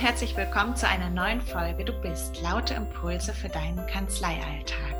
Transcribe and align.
herzlich 0.00 0.34
willkommen 0.34 0.74
zu 0.76 0.88
einer 0.88 1.10
neuen 1.10 1.42
Folge 1.42 1.84
Du 1.84 1.92
bist 2.00 2.40
laute 2.40 2.72
Impulse 2.72 3.34
für 3.34 3.50
deinen 3.50 3.86
Kanzleialltag. 3.86 4.96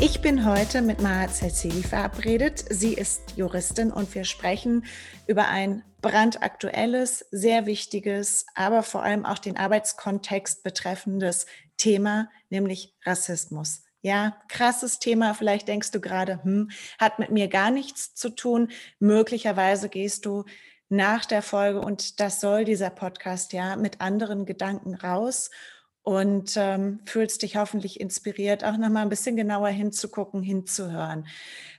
Ich 0.00 0.22
bin 0.22 0.46
heute 0.46 0.80
mit 0.80 1.02
Maha 1.02 1.28
Zelsili 1.28 1.82
verabredet. 1.82 2.64
Sie 2.70 2.94
ist 2.94 3.36
Juristin 3.36 3.92
und 3.92 4.14
wir 4.14 4.24
sprechen 4.24 4.86
über 5.26 5.48
ein 5.48 5.84
brandaktuelles, 6.00 7.26
sehr 7.30 7.66
wichtiges, 7.66 8.46
aber 8.54 8.82
vor 8.82 9.02
allem 9.02 9.26
auch 9.26 9.38
den 9.38 9.58
Arbeitskontext 9.58 10.62
betreffendes 10.62 11.44
Thema, 11.76 12.30
nämlich 12.48 12.94
Rassismus. 13.04 13.85
Ja, 14.06 14.36
krasses 14.46 15.00
Thema. 15.00 15.34
Vielleicht 15.34 15.66
denkst 15.66 15.90
du 15.90 16.00
gerade, 16.00 16.40
hm, 16.44 16.70
hat 16.96 17.18
mit 17.18 17.32
mir 17.32 17.48
gar 17.48 17.72
nichts 17.72 18.14
zu 18.14 18.30
tun. 18.30 18.68
Möglicherweise 19.00 19.88
gehst 19.88 20.26
du 20.26 20.44
nach 20.88 21.24
der 21.24 21.42
Folge 21.42 21.80
und 21.80 22.20
das 22.20 22.40
soll 22.40 22.64
dieser 22.64 22.90
Podcast 22.90 23.52
ja 23.52 23.74
mit 23.74 24.00
anderen 24.00 24.46
Gedanken 24.46 24.94
raus 24.94 25.50
und 26.02 26.52
ähm, 26.56 27.00
fühlst 27.04 27.42
dich 27.42 27.56
hoffentlich 27.56 27.98
inspiriert, 27.98 28.62
auch 28.62 28.76
nochmal 28.76 29.02
ein 29.02 29.08
bisschen 29.08 29.34
genauer 29.34 29.70
hinzugucken, 29.70 30.40
hinzuhören. 30.40 31.26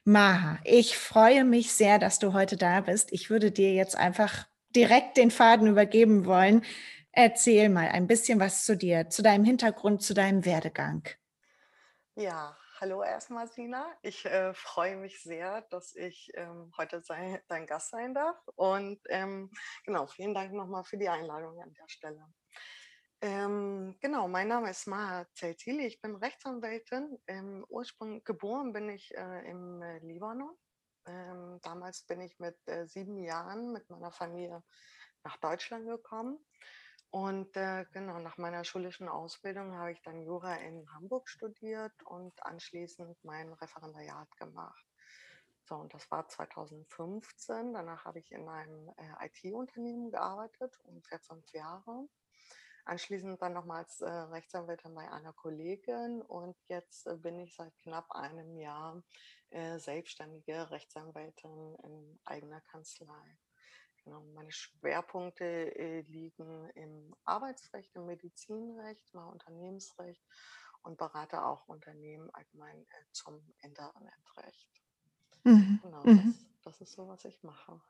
Maha, 0.04 0.60
ich 0.66 0.98
freue 0.98 1.46
mich 1.46 1.72
sehr, 1.72 1.98
dass 1.98 2.20
du 2.20 2.34
heute 2.34 2.58
da 2.58 2.82
bist. 2.82 3.14
Ich 3.14 3.30
würde 3.30 3.52
dir 3.52 3.74
jetzt 3.74 3.96
einfach 3.96 4.48
direkt 4.76 5.16
den 5.16 5.32
Faden 5.32 5.68
übergeben 5.70 6.26
wollen. 6.26 6.66
Erzähl 7.14 7.70
mal 7.70 7.88
ein 7.88 8.06
bisschen 8.06 8.42
was 8.42 8.66
zu 8.66 8.76
dir, 8.76 9.10
zu 9.10 9.22
deinem 9.22 9.46
Hintergrund, 9.46 10.02
zu 10.02 10.14
deinem 10.14 10.44
Werdegang. 10.44 11.08
Ja, 12.20 12.58
hallo 12.82 13.04
erstmal, 13.04 13.48
Sina. 13.48 13.96
Ich 14.02 14.26
äh, 14.26 14.52
freue 14.56 14.96
mich 14.98 15.22
sehr, 15.22 15.62
dass 15.70 15.94
ich 15.94 16.32
ähm, 16.34 16.74
heute 16.76 17.04
sei, 17.04 17.44
dein 17.48 17.68
Gast 17.68 17.92
sein 17.92 18.16
darf. 18.16 18.36
Und 18.56 19.00
ähm, 19.10 19.52
genau, 19.86 20.08
vielen 20.08 20.34
Dank 20.34 20.52
nochmal 20.52 20.84
für 20.84 20.98
die 20.98 21.10
Einladung 21.10 21.62
an 21.62 21.72
der 21.76 21.88
Stelle. 21.88 22.26
Ähm, 23.22 24.00
genau, 24.02 24.28
mein 24.28 24.48
Name 24.48 24.72
ist 24.72 24.88
Maha 24.88 25.28
Zeltili. 25.36 25.86
Ich 25.86 26.02
bin 26.02 26.16
Rechtsanwältin. 26.16 27.20
Im 27.28 27.64
Ursprung 27.70 28.24
geboren 28.24 28.74
bin 28.74 28.90
ich 28.90 29.16
äh, 29.16 29.48
im 29.48 29.84
äh, 29.84 30.00
Libanon. 30.00 30.58
Ähm, 31.06 31.60
damals 31.62 32.02
bin 32.08 32.22
ich 32.22 32.40
mit 32.40 32.58
äh, 32.68 32.88
sieben 32.88 33.20
Jahren 33.20 33.72
mit 33.72 33.88
meiner 33.92 34.12
Familie 34.12 34.64
nach 35.24 35.38
Deutschland 35.38 35.86
gekommen. 35.86 36.44
Und 37.10 37.56
äh, 37.56 37.86
genau, 37.94 38.20
nach 38.20 38.38
meiner 38.38 38.64
schulischen 38.64 39.08
Ausbildung 39.08 39.76
habe 39.76 39.92
ich 39.92 40.02
dann 40.02 40.22
Jura 40.24 40.56
in 40.56 40.92
Hamburg 40.94 41.30
studiert 41.30 41.94
und 42.04 42.34
anschließend 42.44 43.18
mein 43.24 43.54
Referendariat 43.54 44.30
gemacht. 44.38 44.86
So, 45.64 45.76
und 45.76 45.94
das 45.94 46.10
war 46.12 46.28
2015. 46.28 47.74
Danach 47.74 48.06
habe 48.06 48.20
ich 48.20 48.32
in 48.32 48.48
einem 48.48 48.90
äh, 48.98 49.28
IT-Unternehmen 49.28 50.12
gearbeitet, 50.12 50.78
ungefähr 50.84 51.20
fünf 51.20 51.52
Jahre. 51.52 52.08
Anschließend 52.86 53.42
dann 53.42 53.54
nochmal 53.54 53.80
als 53.80 54.00
äh, 54.00 54.10
Rechtsanwältin 54.10 54.96
bei 54.96 55.12
einer 55.12 55.34
Kollegin 55.34 56.22
und 56.22 56.56
jetzt 56.70 57.06
äh, 57.06 57.18
bin 57.18 57.38
ich 57.40 57.54
seit 57.54 57.78
knapp 57.80 58.10
einem 58.12 58.56
Jahr 58.56 59.04
äh, 59.50 59.78
selbstständige 59.78 60.72
Rechtsanwältin 60.72 61.76
in 61.84 62.20
eigener 62.24 62.62
Kanzlei. 62.62 63.38
Genau, 64.08 64.24
meine 64.36 64.52
Schwerpunkte 64.54 65.44
äh, 65.44 66.00
liegen 66.08 66.70
im 66.76 67.14
Arbeitsrecht, 67.26 67.94
im 67.94 68.06
Medizinrecht, 68.06 69.14
mal 69.14 69.26
Unternehmensrecht 69.26 70.24
und 70.84 70.98
berate 70.98 71.44
auch 71.44 71.68
Unternehmen 71.68 72.30
allgemein 72.32 72.84
äh, 72.84 73.04
zum 73.12 73.42
Internetrecht. 73.62 74.70
Mhm. 75.44 75.82
Genau, 75.84 76.04
mhm. 76.06 76.36
Das, 76.64 76.80
das, 76.80 76.82
ist 76.88 76.94
so, 76.94 77.06
was 77.10 77.26
ich 77.26 77.44
mache. 77.44 77.82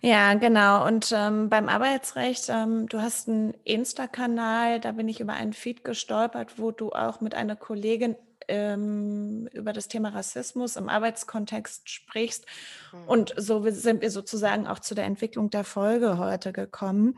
Ja, 0.00 0.34
genau. 0.34 0.84
Und 0.86 1.12
ähm, 1.12 1.48
beim 1.48 1.68
Arbeitsrecht, 1.68 2.48
ähm, 2.48 2.88
du 2.88 3.00
hast 3.00 3.28
einen 3.28 3.54
Insta-Kanal, 3.64 4.80
da 4.80 4.92
bin 4.92 5.08
ich 5.08 5.20
über 5.20 5.32
einen 5.32 5.52
Feed 5.52 5.84
gestolpert, 5.84 6.58
wo 6.58 6.72
du 6.72 6.90
auch 6.90 7.20
mit 7.20 7.34
einer 7.34 7.54
Kollegin 7.54 8.16
ähm, 8.48 9.48
über 9.52 9.72
das 9.72 9.88
Thema 9.88 10.10
Rassismus 10.10 10.76
im 10.76 10.88
Arbeitskontext 10.88 11.88
sprichst. 11.88 12.46
Mhm. 12.92 13.04
Und 13.06 13.34
so 13.36 13.64
sind 13.70 14.02
wir 14.02 14.10
sozusagen 14.10 14.66
auch 14.66 14.80
zu 14.80 14.94
der 14.94 15.04
Entwicklung 15.04 15.50
der 15.50 15.64
Folge 15.64 16.18
heute 16.18 16.52
gekommen, 16.52 17.06
mhm. 17.06 17.14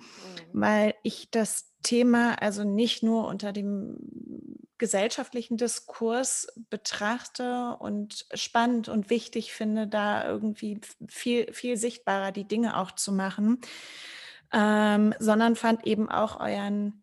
weil 0.53 0.95
ich 1.03 1.31
das 1.31 1.71
Thema 1.83 2.41
also 2.43 2.65
nicht 2.65 3.03
nur 3.03 3.27
unter 3.27 3.53
dem 3.53 3.97
gesellschaftlichen 4.79 5.57
Diskurs 5.57 6.49
betrachte 6.71 7.77
und 7.79 8.27
spannend 8.33 8.89
und 8.89 9.11
wichtig 9.11 9.53
finde, 9.53 9.87
da 9.87 10.27
irgendwie 10.27 10.81
viel, 11.07 11.53
viel 11.53 11.77
sichtbarer 11.77 12.33
die 12.33 12.49
Dinge 12.49 12.77
auch 12.77 12.93
zu 12.93 13.12
machen, 13.12 13.61
ähm, 14.53 15.15
sondern 15.19 15.55
fand 15.55 15.87
eben 15.87 16.11
auch 16.11 16.41
euren 16.41 17.00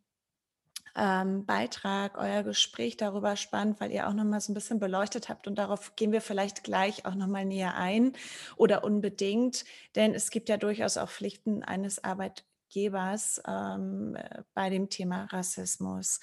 ähm, 0.98 1.46
Beitrag, 1.46 2.18
euer 2.18 2.44
Gespräch 2.44 2.98
darüber 2.98 3.36
spannend, 3.36 3.80
weil 3.80 3.92
ihr 3.92 4.08
auch 4.08 4.14
nochmal 4.14 4.42
so 4.42 4.52
ein 4.52 4.56
bisschen 4.56 4.80
beleuchtet 4.80 5.30
habt 5.30 5.48
und 5.48 5.56
darauf 5.56 5.96
gehen 5.96 6.12
wir 6.12 6.22
vielleicht 6.22 6.64
gleich 6.64 7.06
auch 7.06 7.16
nochmal 7.16 7.46
näher 7.46 7.76
ein 7.76 8.14
oder 8.56 8.84
unbedingt, 8.84 9.64
denn 9.96 10.14
es 10.16 10.32
gibt 10.32 10.50
ja 10.50 10.58
durchaus 10.58 10.98
auch 10.98 11.10
Pflichten 11.10 11.64
eines 11.64 12.04
Arbeitgebers 12.04 13.42
ähm, 13.48 14.16
äh, 14.16 14.44
bei 14.54 14.70
dem 14.70 14.90
Thema 14.90 15.26
Rassismus. 15.26 16.20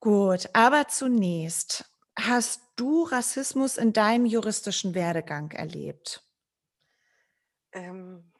Gut, 0.00 0.50
aber 0.52 0.88
zunächst, 0.88 1.90
hast 2.18 2.60
du 2.76 3.04
Rassismus 3.04 3.76
in 3.76 3.92
deinem 3.92 4.26
juristischen 4.26 4.94
Werdegang 4.94 5.52
erlebt? 5.52 6.22
Ähm, 7.72 8.32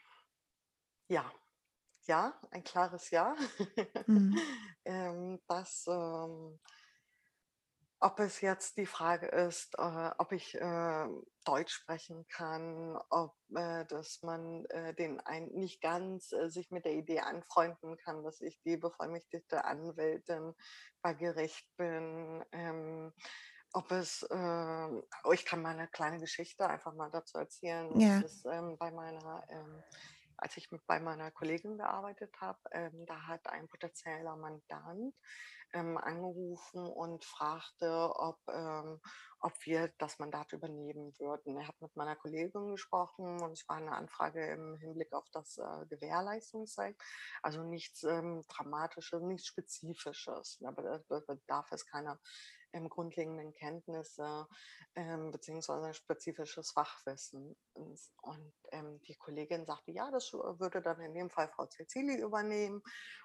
ja, 1.09 1.31
ja, 2.07 2.39
ein 2.51 2.65
klares 2.65 3.11
Ja. 3.11 3.37
Mhm. 4.07 4.39
ähm, 4.85 5.41
dass, 5.47 5.87
ähm, 5.89 6.59
ob 8.01 8.21
es 8.21 8.43
jetzt 8.43 8.77
die 8.77 8.87
Frage 8.87 9.29
ist, 9.29 9.75
äh, 9.79 10.11
ob 10.19 10.33
ich 10.33 10.55
äh, 10.57 11.07
Deutsch 11.45 11.73
sprechen 11.73 12.27
kann, 12.29 12.99
ob 13.09 13.35
äh, 13.55 13.87
dass 13.87 14.23
man 14.23 14.67
äh, 14.67 14.95
den 14.95 15.21
ein, 15.21 15.47
nicht 15.55 15.81
ganz 15.81 16.33
äh, 16.33 16.51
sich 16.51 16.71
mit 16.71 16.85
der 16.85 16.93
Idee 16.93 17.21
anfreunden 17.21 17.97
kann, 17.97 18.23
dass 18.23 18.41
ich 18.43 18.61
die 18.63 18.77
bevollmächtigte 18.77 19.65
Anwältin 19.65 20.55
bei 21.01 21.15
Gericht 21.15 21.67
bin. 21.77 22.45
Ähm, 22.53 23.13
ob 23.73 23.91
es, 23.91 24.23
äh, 24.23 25.03
oh, 25.25 25.33
ich 25.33 25.45
kann 25.45 25.61
mal 25.61 25.77
eine 25.77 25.89
kleine 25.89 26.21
Geschichte 26.21 26.69
einfach 26.69 26.95
mal 26.95 27.11
dazu 27.11 27.39
erzählen. 27.39 27.99
Ja. 27.99 28.21
Das 28.21 28.33
ist 28.33 28.47
ähm, 28.47 28.77
bei 28.79 28.91
meiner 28.93 29.45
ähm, 29.49 29.83
als 30.37 30.57
ich 30.57 30.69
bei 30.87 31.01
meiner 31.01 31.31
Kollegin 31.31 31.79
gearbeitet 31.79 32.35
habe, 32.41 32.59
ähm, 32.73 33.07
da 33.07 33.27
hat 33.27 33.47
ein 33.49 33.69
potenzieller 33.69 34.37
Mandant 34.37 35.15
ähm, 35.75 35.99
angerufen 35.99 36.87
und 36.87 37.25
fragte, 37.25 38.11
ob, 38.15 38.39
ähm, 38.49 39.01
ob 39.41 39.53
wir 39.67 39.93
das 39.99 40.19
Mandat 40.19 40.53
übernehmen 40.53 41.13
würden. 41.19 41.59
Er 41.59 41.69
hat 41.69 41.81
mit 41.81 41.95
meiner 41.97 42.17
Kollegin 42.17 42.71
gesprochen 42.71 43.43
und 43.43 43.53
es 43.53 43.69
war 43.69 43.77
eine 43.77 43.93
Anfrage 43.93 44.47
im 44.53 44.77
Hinblick 44.77 45.13
auf 45.13 45.29
das 45.33 45.59
äh, 45.59 45.87
Gewährleistungsrecht. 45.87 47.01
Also 47.43 47.63
nichts 47.63 48.05
ähm, 48.05 48.45
Dramatisches, 48.49 49.21
nichts 49.23 49.47
Spezifisches. 49.49 50.61
Aber 50.65 50.83
da 51.09 51.21
bedarf 51.27 51.71
es 51.73 51.85
keiner 51.87 52.21
ähm, 52.75 52.89
grundlegenden 52.89 53.55
Kenntnisse 53.55 54.47
ähm, 54.97 55.31
beziehungsweise 55.31 55.95
spezifisches 55.95 56.73
Fachwissen. 56.73 57.57
Und 57.73 58.53
ähm, 58.73 59.01
die 59.03 59.15
Kollegin 59.15 59.65
sagte, 59.65 59.93
ja, 59.93 60.11
das 60.11 60.33
würde 60.33 60.83
dann 60.83 61.01
in 61.01 61.15
dem 61.15 61.31
Fall 61.31 61.49
Frau 61.49 61.67
Cecili 61.67 62.21
übernehmen. 62.21 62.83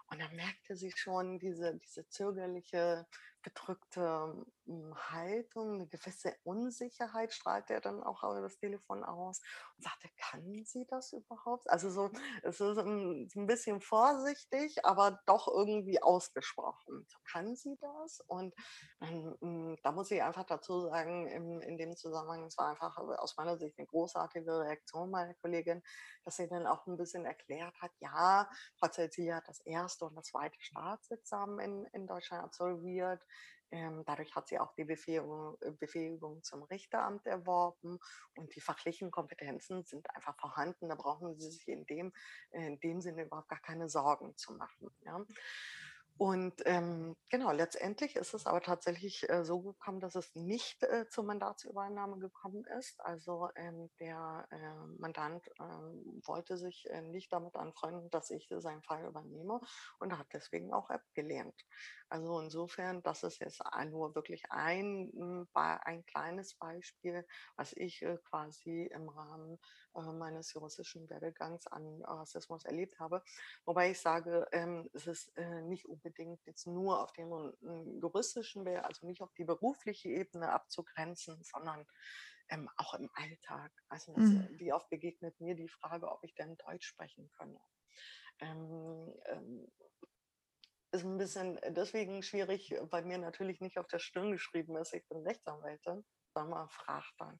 Und 0.09 0.19
dann 0.19 0.35
merkte 0.35 0.75
sie 0.75 0.91
schon 0.91 1.39
diese, 1.39 1.77
diese 1.77 2.07
zögerliche 2.09 3.05
gedrückte 3.41 4.45
hm, 4.65 4.95
Haltung, 5.11 5.75
eine 5.75 5.87
gewisse 5.87 6.35
Unsicherheit 6.43 7.33
strahlt 7.33 7.69
er 7.69 7.81
dann 7.81 8.03
auch 8.03 8.23
über 8.23 8.41
das 8.41 8.57
Telefon 8.57 9.03
aus 9.03 9.41
und 9.77 9.83
sagte, 9.83 10.09
kann 10.17 10.65
sie 10.65 10.85
das 10.87 11.13
überhaupt? 11.13 11.69
Also 11.69 11.89
so, 11.89 12.11
es 12.43 12.59
ist 12.59 12.77
ein, 12.77 13.29
ein 13.35 13.47
bisschen 13.47 13.81
vorsichtig, 13.81 14.85
aber 14.85 15.19
doch 15.25 15.47
irgendwie 15.47 16.01
ausgesprochen. 16.01 17.07
Kann 17.31 17.55
sie 17.55 17.77
das? 17.79 18.21
Und 18.27 18.53
ähm, 19.01 19.77
da 19.83 19.91
muss 19.91 20.11
ich 20.11 20.21
einfach 20.21 20.45
dazu 20.45 20.81
sagen, 20.81 21.27
in, 21.27 21.61
in 21.61 21.77
dem 21.77 21.95
Zusammenhang, 21.95 22.45
es 22.45 22.57
war 22.57 22.69
einfach 22.69 22.97
aus 22.97 23.37
meiner 23.37 23.57
Sicht 23.57 23.77
eine 23.77 23.87
großartige 23.87 24.59
Reaktion 24.59 25.11
meiner 25.11 25.33
Kollegin, 25.35 25.81
dass 26.25 26.35
sie 26.35 26.47
dann 26.47 26.67
auch 26.67 26.85
ein 26.87 26.97
bisschen 26.97 27.25
erklärt 27.25 27.75
hat, 27.81 27.91
ja, 27.99 28.49
Frau 28.77 28.89
Zelzia 28.89 29.37
hat 29.37 29.47
das 29.47 29.61
erste 29.99 30.05
und 30.05 30.15
das 30.15 30.25
zweite 30.27 30.59
Staatsexamen 30.59 31.59
in, 31.59 31.85
in 31.93 32.07
Deutschland 32.07 32.43
absolviert. 32.43 33.21
Ähm, 33.71 34.03
dadurch 34.05 34.35
hat 34.35 34.47
sie 34.47 34.57
auch 34.57 34.73
die 34.73 34.83
Befähigung, 34.83 35.55
äh, 35.61 35.71
Befähigung 35.71 36.41
zum 36.41 36.63
Richteramt 36.63 37.27
erworben 37.27 37.99
und 38.35 38.55
die 38.55 38.61
fachlichen 38.61 39.11
Kompetenzen 39.11 39.83
sind 39.83 40.09
einfach 40.15 40.35
vorhanden. 40.39 40.89
Da 40.89 40.95
brauchen 40.95 41.37
sie 41.37 41.51
sich 41.51 41.67
in 41.67 41.85
dem, 41.85 42.11
in 42.51 42.79
dem 42.79 42.99
Sinne 42.99 43.25
überhaupt 43.25 43.49
gar 43.49 43.61
keine 43.61 43.87
Sorgen 43.87 44.35
zu 44.37 44.53
machen. 44.53 44.89
Ja. 45.05 45.23
Und 46.19 46.61
ähm, 46.65 47.15
genau, 47.29 47.53
letztendlich 47.53 48.17
ist 48.17 48.33
es 48.33 48.45
aber 48.45 48.59
tatsächlich 48.59 49.29
äh, 49.29 49.45
so 49.45 49.61
gekommen, 49.61 50.01
dass 50.01 50.15
es 50.15 50.35
nicht 50.35 50.83
äh, 50.83 51.07
zur 51.07 51.23
Mandatsübernahme 51.23 52.19
gekommen 52.19 52.65
ist. 52.77 52.99
Also 52.99 53.47
ähm, 53.55 53.89
der 54.01 54.45
äh, 54.51 54.75
Mandant 54.99 55.47
ähm, 55.61 56.21
wollte 56.25 56.57
sich 56.57 56.85
äh, 56.89 57.01
nicht 57.03 57.31
damit 57.31 57.55
anfreunden, 57.55 58.09
dass 58.09 58.31
ich 58.31 58.49
seinen 58.57 58.83
Fall 58.83 59.05
übernehme 59.05 59.61
und 59.99 60.17
hat 60.17 60.27
deswegen 60.33 60.73
auch 60.73 60.89
abgelehnt. 60.89 61.55
Also 62.09 62.37
insofern, 62.41 63.01
das 63.03 63.23
ist 63.23 63.39
jetzt 63.39 63.61
nur 63.89 64.13
wirklich 64.13 64.43
ein, 64.49 65.09
hm, 65.13 65.47
ein 65.53 66.05
kleines 66.05 66.55
Beispiel, 66.55 67.25
was 67.55 67.71
ich 67.71 68.01
äh, 68.01 68.17
quasi 68.29 68.89
im 68.93 69.07
Rahmen 69.07 69.57
äh, 69.95 70.01
meines 70.01 70.51
juristischen 70.53 71.09
Werdegangs 71.09 71.67
an 71.67 72.03
Rassismus 72.03 72.65
erlebt 72.65 72.99
habe. 72.99 73.23
Wobei 73.63 73.91
ich 73.91 74.01
sage, 74.01 74.47
ähm, 74.51 74.89
es 74.93 75.07
ist 75.07 75.31
nicht 75.61 75.85
unbedingt 75.87 76.08
unbedingt 76.09 76.45
jetzt 76.45 76.67
nur 76.67 77.01
auf 77.01 77.13
den 77.13 77.29
juristischen, 78.01 78.67
also 78.67 79.05
nicht 79.05 79.21
auf 79.21 79.33
die 79.33 79.43
berufliche 79.43 80.09
Ebene 80.09 80.51
abzugrenzen, 80.51 81.41
sondern 81.43 81.85
ähm, 82.49 82.69
auch 82.77 82.95
im 82.95 83.09
Alltag. 83.13 83.71
Also 83.89 84.13
mhm. 84.15 84.47
wie 84.53 84.73
oft 84.73 84.89
begegnet 84.89 85.39
mir 85.39 85.55
die 85.55 85.69
Frage, 85.69 86.09
ob 86.11 86.23
ich 86.23 86.33
denn 86.35 86.57
Deutsch 86.57 86.87
sprechen 86.87 87.29
könne. 87.37 87.59
Ähm, 88.39 89.13
ähm, 89.25 89.71
ist 90.91 91.03
ein 91.03 91.17
bisschen 91.17 91.59
deswegen 91.67 92.23
schwierig, 92.23 92.73
weil 92.89 93.05
mir 93.05 93.19
natürlich 93.19 93.61
nicht 93.61 93.77
auf 93.77 93.87
der 93.87 93.99
Stirn 93.99 94.31
geschrieben 94.31 94.75
ist, 94.77 94.93
ich 94.93 95.07
bin 95.07 95.19
Rechtsanwältin, 95.19 96.03
sondern 96.33 96.49
man 96.49 96.69
fragt 96.69 97.13
dann. 97.19 97.39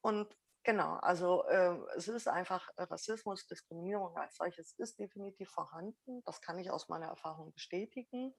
Und 0.00 0.32
Genau, 0.68 0.96
also 0.96 1.44
äh, 1.46 1.78
es 1.96 2.08
ist 2.08 2.28
einfach 2.28 2.68
äh, 2.76 2.82
Rassismus, 2.82 3.46
Diskriminierung 3.46 4.14
als 4.18 4.36
solches 4.36 4.74
ist 4.74 4.98
definitiv 4.98 5.48
vorhanden. 5.48 6.22
Das 6.26 6.42
kann 6.42 6.58
ich 6.58 6.70
aus 6.70 6.90
meiner 6.90 7.06
Erfahrung 7.06 7.54
bestätigen. 7.54 8.34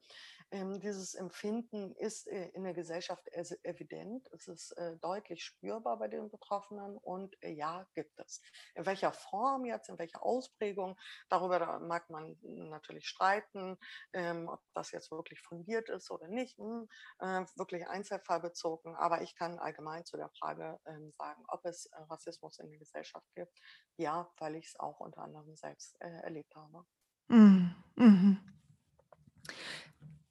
Ähm, 0.52 0.78
dieses 0.78 1.14
Empfinden 1.14 1.92
ist 1.96 2.28
äh, 2.28 2.50
in 2.50 2.62
der 2.62 2.72
Gesellschaft 2.72 3.26
evident. 3.64 4.28
Es 4.32 4.46
ist 4.46 4.70
äh, 4.78 4.96
deutlich 4.98 5.42
spürbar 5.42 5.98
bei 5.98 6.06
den 6.06 6.30
Betroffenen 6.30 6.98
und 6.98 7.34
äh, 7.42 7.50
ja, 7.50 7.84
gibt 7.94 8.16
es. 8.20 8.40
In 8.76 8.86
welcher 8.86 9.12
Form 9.12 9.64
jetzt, 9.64 9.88
in 9.88 9.98
welcher 9.98 10.22
Ausprägung, 10.22 10.96
darüber 11.30 11.80
mag 11.80 12.08
man 12.10 12.36
natürlich 12.42 13.08
streiten, 13.08 13.76
ähm, 14.12 14.48
ob 14.48 14.60
das 14.74 14.92
jetzt 14.92 15.10
wirklich 15.10 15.40
fundiert 15.40 15.88
ist 15.88 16.12
oder 16.12 16.28
nicht, 16.28 16.58
hm, 16.58 16.88
äh, 17.18 17.44
wirklich 17.56 17.88
einzelfallbezogen. 17.88 18.94
Aber 18.94 19.22
ich 19.22 19.34
kann 19.34 19.58
allgemein 19.58 20.04
zu 20.04 20.16
der 20.16 20.28
Frage 20.28 20.78
ähm, 20.86 21.12
sagen, 21.18 21.42
ob 21.48 21.64
es 21.64 21.90
Rassismus 22.20 22.58
in 22.58 22.68
der 22.68 22.78
Gesellschaft 22.78 23.26
gibt. 23.34 23.58
Ja, 23.96 24.30
weil 24.38 24.56
ich 24.56 24.66
es 24.66 24.80
auch 24.80 25.00
unter 25.00 25.22
anderem 25.22 25.56
selbst 25.56 26.00
äh, 26.00 26.08
erlebt 26.22 26.54
habe. 26.54 26.84
Mhm. 27.28 27.74
Mhm. 27.96 28.38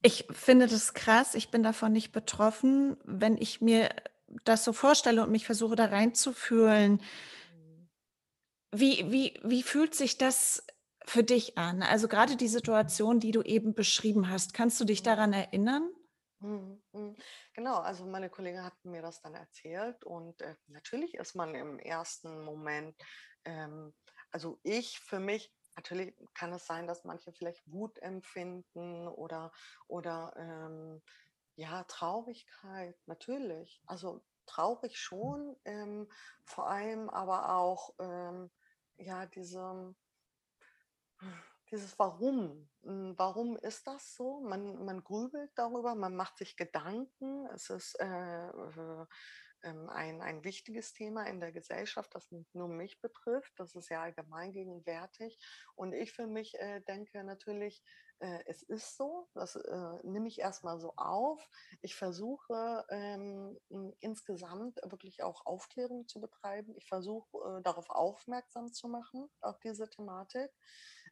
Ich 0.02 0.28
finde 0.32 0.68
das 0.68 0.94
krass. 0.94 1.36
Ich 1.36 1.52
bin 1.52 1.64
davon 1.64 1.92
nicht 1.92 2.12
betroffen. 2.12 2.98
Wenn 3.04 3.38
ich 3.38 3.62
mir 3.62 3.90
das 4.46 4.64
so 4.64 4.74
vorstelle 4.74 5.24
und 5.24 5.32
mich 5.32 5.46
versuche, 5.46 5.76
da 5.76 5.86
reinzufühlen, 5.86 7.02
mhm. 7.54 7.90
wie, 8.72 9.12
wie, 9.12 9.40
wie 9.44 9.64
fühlt 9.64 9.96
sich 9.96 10.18
das 10.18 10.66
für 11.06 11.24
dich 11.24 11.58
an? 11.58 11.82
Also 11.82 12.08
gerade 12.08 12.36
die 12.36 12.48
Situation, 12.48 13.20
die 13.20 13.32
du 13.32 13.42
eben 13.42 13.74
beschrieben 13.74 14.30
hast, 14.30 14.54
kannst 14.54 14.80
du 14.80 14.86
dich 14.86 15.02
mhm. 15.02 15.06
daran 15.06 15.34
erinnern? 15.34 15.90
Mhm, 16.42 16.84
mhm. 16.94 17.16
Genau, 17.54 17.80
also 17.80 18.06
meine 18.06 18.30
Kollegin 18.30 18.64
hat 18.64 18.86
mir 18.86 19.02
das 19.02 19.22
dann 19.22 19.36
erzählt 19.36 20.06
und 20.06 20.42
äh, 20.42 20.56
natürlich 20.68 21.16
ist 21.16 21.36
man 21.36 21.54
im 21.54 21.80
ersten 21.80 22.44
Moment, 22.46 22.96
ähm, 23.44 23.94
also 24.32 24.60
ich 24.64 25.00
für 25.00 25.20
mich, 25.20 25.54
natürlich 25.76 26.16
kann 26.34 26.54
es 26.54 26.66
sein, 26.66 26.88
dass 26.88 27.04
manche 27.04 27.34
vielleicht 27.34 27.70
Wut 27.72 28.00
empfinden 28.00 29.08
oder, 29.10 29.52
oder 29.88 30.34
ähm, 30.38 31.02
ja, 31.56 31.84
Traurigkeit, 31.84 32.98
natürlich. 33.06 33.82
Also 33.86 34.26
traurig 34.46 34.98
schon, 34.98 35.58
ähm, 35.66 36.08
vor 36.46 36.70
allem 36.70 37.10
aber 37.10 37.54
auch 37.56 37.96
ähm, 38.00 38.52
ja, 38.98 39.26
diese 39.26 39.96
dieses 41.72 41.98
Warum. 42.00 42.70
Hm, 42.84 43.14
warum 43.18 43.58
ist 43.58 43.88
das 43.88 44.16
so? 44.16 44.40
Man, 44.42 44.86
man 44.86 45.04
grübelt 45.04 45.52
darüber, 45.56 45.96
man 45.96 46.16
macht 46.16 46.38
sich 46.38 46.56
Gedanken. 46.56 47.46
Es 47.54 47.70
ist 47.70 47.96
äh, 48.00 48.48
äh, 48.48 49.06
ähm, 49.64 49.90
ein, 49.90 50.22
ein 50.22 50.44
wichtiges 50.44 50.94
Thema 50.94 51.24
in 51.24 51.40
der 51.40 51.52
Gesellschaft, 51.52 52.14
das 52.16 52.32
nicht 52.32 52.54
nur 52.56 52.68
mich 52.68 53.02
betrifft, 53.02 53.54
das 53.58 53.76
ist 53.76 53.90
ja 53.90 54.02
allgemeingewärtig. 54.02 55.38
Und 55.76 55.94
ich 55.94 56.14
für 56.14 56.28
mich 56.28 56.58
äh, 56.60 56.82
denke 56.82 57.24
natürlich, 57.24 57.84
äh, 58.20 58.40
es 58.46 58.64
ist 58.64 58.98
so, 58.98 59.28
das 59.34 59.56
äh, 59.56 59.98
nehme 60.04 60.28
ich 60.28 60.40
erstmal 60.40 60.80
so 60.80 60.94
auf. 60.96 61.50
Ich 61.82 61.96
versuche 61.96 62.86
ähm, 62.90 63.58
insgesamt 64.00 64.80
wirklich 64.84 65.24
auch 65.24 65.46
Aufklärung 65.46 66.08
zu 66.08 66.20
betreiben. 66.20 66.74
Ich 66.76 66.88
versuche 66.88 67.38
äh, 67.38 67.62
darauf 67.62 67.90
aufmerksam 67.90 68.72
zu 68.74 68.88
machen, 68.88 69.30
auf 69.42 69.60
diese 69.60 69.90
Thematik. 69.90 70.52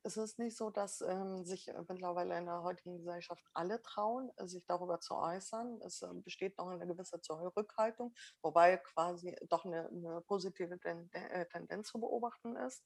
Es 0.04 0.18
ist 0.18 0.40
nicht 0.40 0.56
so, 0.56 0.70
dass 0.70 1.02
ähm, 1.02 1.44
sich 1.46 1.68
äh, 1.68 1.84
mittlerweile 1.88 2.38
in 2.38 2.46
der 2.46 2.64
heutigen 2.64 2.98
Gesellschaft 2.98 3.44
alle 3.54 3.82
trauen, 3.82 4.32
äh, 4.38 4.48
sich 4.48 4.66
darüber 4.66 5.00
zu 5.00 5.16
äußern. 5.16 5.82
Es 5.86 6.02
äh, 6.02 6.08
besteht 6.14 6.58
noch 6.58 6.68
eine 6.68 6.88
gewisse 6.88 7.22
Zurückhaltung, 7.22 8.14
wobei 8.42 8.78
quasi 8.78 9.36
doch 9.50 9.66
eine, 9.66 9.88
eine 9.88 10.22
positive 10.22 10.80
äh, 10.84 11.46
Tendenz 11.48 11.88
zu 11.88 12.00
beobachten 12.00 12.56
ist. 12.56 12.84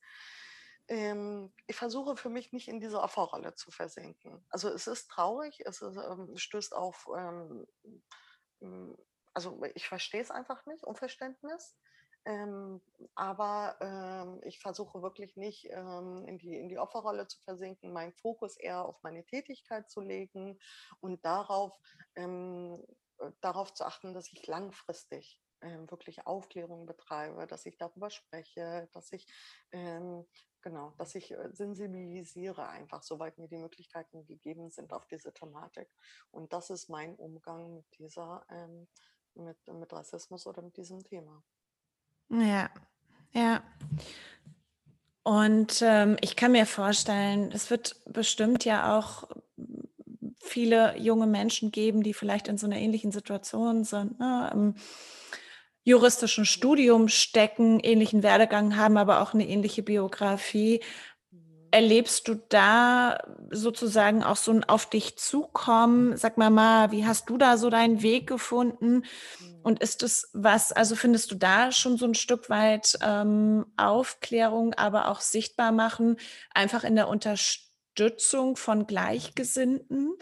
Ähm, 0.88 1.52
ich 1.66 1.76
versuche 1.76 2.16
für 2.16 2.28
mich 2.28 2.52
nicht 2.52 2.68
in 2.68 2.80
diese 2.80 3.00
Opferrolle 3.00 3.54
zu 3.54 3.70
versinken. 3.70 4.44
Also 4.50 4.68
es 4.68 4.86
ist 4.86 5.08
traurig, 5.08 5.60
es 5.64 5.80
ist, 5.80 5.96
ähm, 5.96 6.36
stößt 6.36 6.74
auf, 6.74 7.08
ähm, 7.16 7.66
also 9.32 9.62
ich 9.74 9.88
verstehe 9.88 10.20
es 10.20 10.30
einfach 10.30 10.66
nicht, 10.66 10.84
Unverständnis. 10.84 11.76
Ähm, 12.24 12.80
aber 13.16 13.76
ähm, 13.80 14.40
ich 14.44 14.60
versuche 14.60 15.02
wirklich 15.02 15.36
nicht 15.36 15.68
ähm, 15.70 16.24
in, 16.26 16.38
die, 16.38 16.56
in 16.56 16.68
die 16.68 16.78
Opferrolle 16.78 17.26
zu 17.26 17.40
versinken, 17.40 17.92
meinen 17.92 18.12
Fokus 18.12 18.56
eher 18.56 18.84
auf 18.84 19.02
meine 19.02 19.24
Tätigkeit 19.24 19.90
zu 19.90 20.00
legen 20.00 20.58
und 21.00 21.24
darauf, 21.24 21.76
ähm, 22.14 22.80
äh, 23.18 23.32
darauf 23.40 23.74
zu 23.74 23.84
achten, 23.84 24.14
dass 24.14 24.32
ich 24.32 24.46
langfristig 24.46 25.40
ähm, 25.62 25.90
wirklich 25.90 26.24
Aufklärung 26.24 26.86
betreibe, 26.86 27.48
dass 27.48 27.66
ich 27.66 27.76
darüber 27.76 28.08
spreche, 28.10 28.88
dass 28.92 29.10
ich 29.12 29.26
ähm, 29.72 30.24
genau, 30.62 30.92
dass 30.98 31.16
ich 31.16 31.32
äh, 31.32 31.50
sensibilisiere 31.52 32.68
einfach, 32.68 33.02
soweit 33.02 33.36
mir 33.38 33.48
die 33.48 33.56
Möglichkeiten 33.58 34.24
gegeben 34.26 34.70
sind 34.70 34.92
auf 34.92 35.06
diese 35.08 35.32
Thematik. 35.32 35.90
Und 36.30 36.52
das 36.52 36.70
ist 36.70 36.88
mein 36.88 37.16
Umgang 37.16 37.74
mit 37.74 37.86
dieser, 37.98 38.46
mit, 39.34 39.58
mit 39.66 39.92
Rassismus 39.92 40.46
oder 40.46 40.62
mit 40.62 40.76
diesem 40.76 41.02
Thema. 41.02 41.42
Ja, 42.30 42.70
ja. 43.34 43.62
Und, 45.24 45.80
ähm, 45.82 46.16
ich 46.20 46.34
kann 46.36 46.52
mir 46.52 46.66
vorstellen, 46.66 47.50
es 47.52 47.70
wird 47.70 47.96
bestimmt 48.06 48.64
ja 48.64 48.98
auch 48.98 49.28
viele 50.40 50.96
junge 50.98 51.26
Menschen 51.26 51.70
geben, 51.70 52.02
die 52.02 52.14
vielleicht 52.14 52.48
in 52.48 52.58
so 52.58 52.66
einer 52.66 52.76
ähnlichen 52.76 53.12
Situation 53.12 53.84
sind, 53.84 54.18
ne, 54.18 54.50
im 54.52 54.74
juristischen 55.84 56.44
Studium 56.46 57.08
stecken, 57.08 57.80
ähnlichen 57.80 58.22
Werdegang 58.22 58.76
haben, 58.76 58.96
aber 58.96 59.20
auch 59.20 59.34
eine 59.34 59.48
ähnliche 59.48 59.82
Biografie. 59.82 60.80
Erlebst 61.72 62.28
du 62.28 62.34
da 62.50 63.18
sozusagen 63.50 64.22
auch 64.22 64.36
so 64.36 64.52
ein 64.52 64.62
auf 64.62 64.90
dich 64.90 65.16
zukommen? 65.16 66.18
Sag 66.18 66.36
mal 66.36 66.50
mal, 66.50 66.92
wie 66.92 67.06
hast 67.06 67.30
du 67.30 67.38
da 67.38 67.56
so 67.56 67.70
deinen 67.70 68.02
Weg 68.02 68.26
gefunden? 68.26 69.04
Mhm. 69.40 69.60
Und 69.62 69.80
ist 69.80 70.02
es 70.02 70.28
was, 70.34 70.72
also 70.72 70.96
findest 70.96 71.30
du 71.30 71.34
da 71.34 71.72
schon 71.72 71.96
so 71.96 72.04
ein 72.04 72.14
Stück 72.14 72.50
weit 72.50 72.98
ähm, 73.00 73.64
Aufklärung, 73.78 74.74
aber 74.74 75.08
auch 75.08 75.20
sichtbar 75.20 75.72
machen, 75.72 76.18
einfach 76.52 76.84
in 76.84 76.94
der 76.94 77.08
Unterstützung 77.08 78.56
von 78.56 78.86
Gleichgesinnten? 78.86 80.12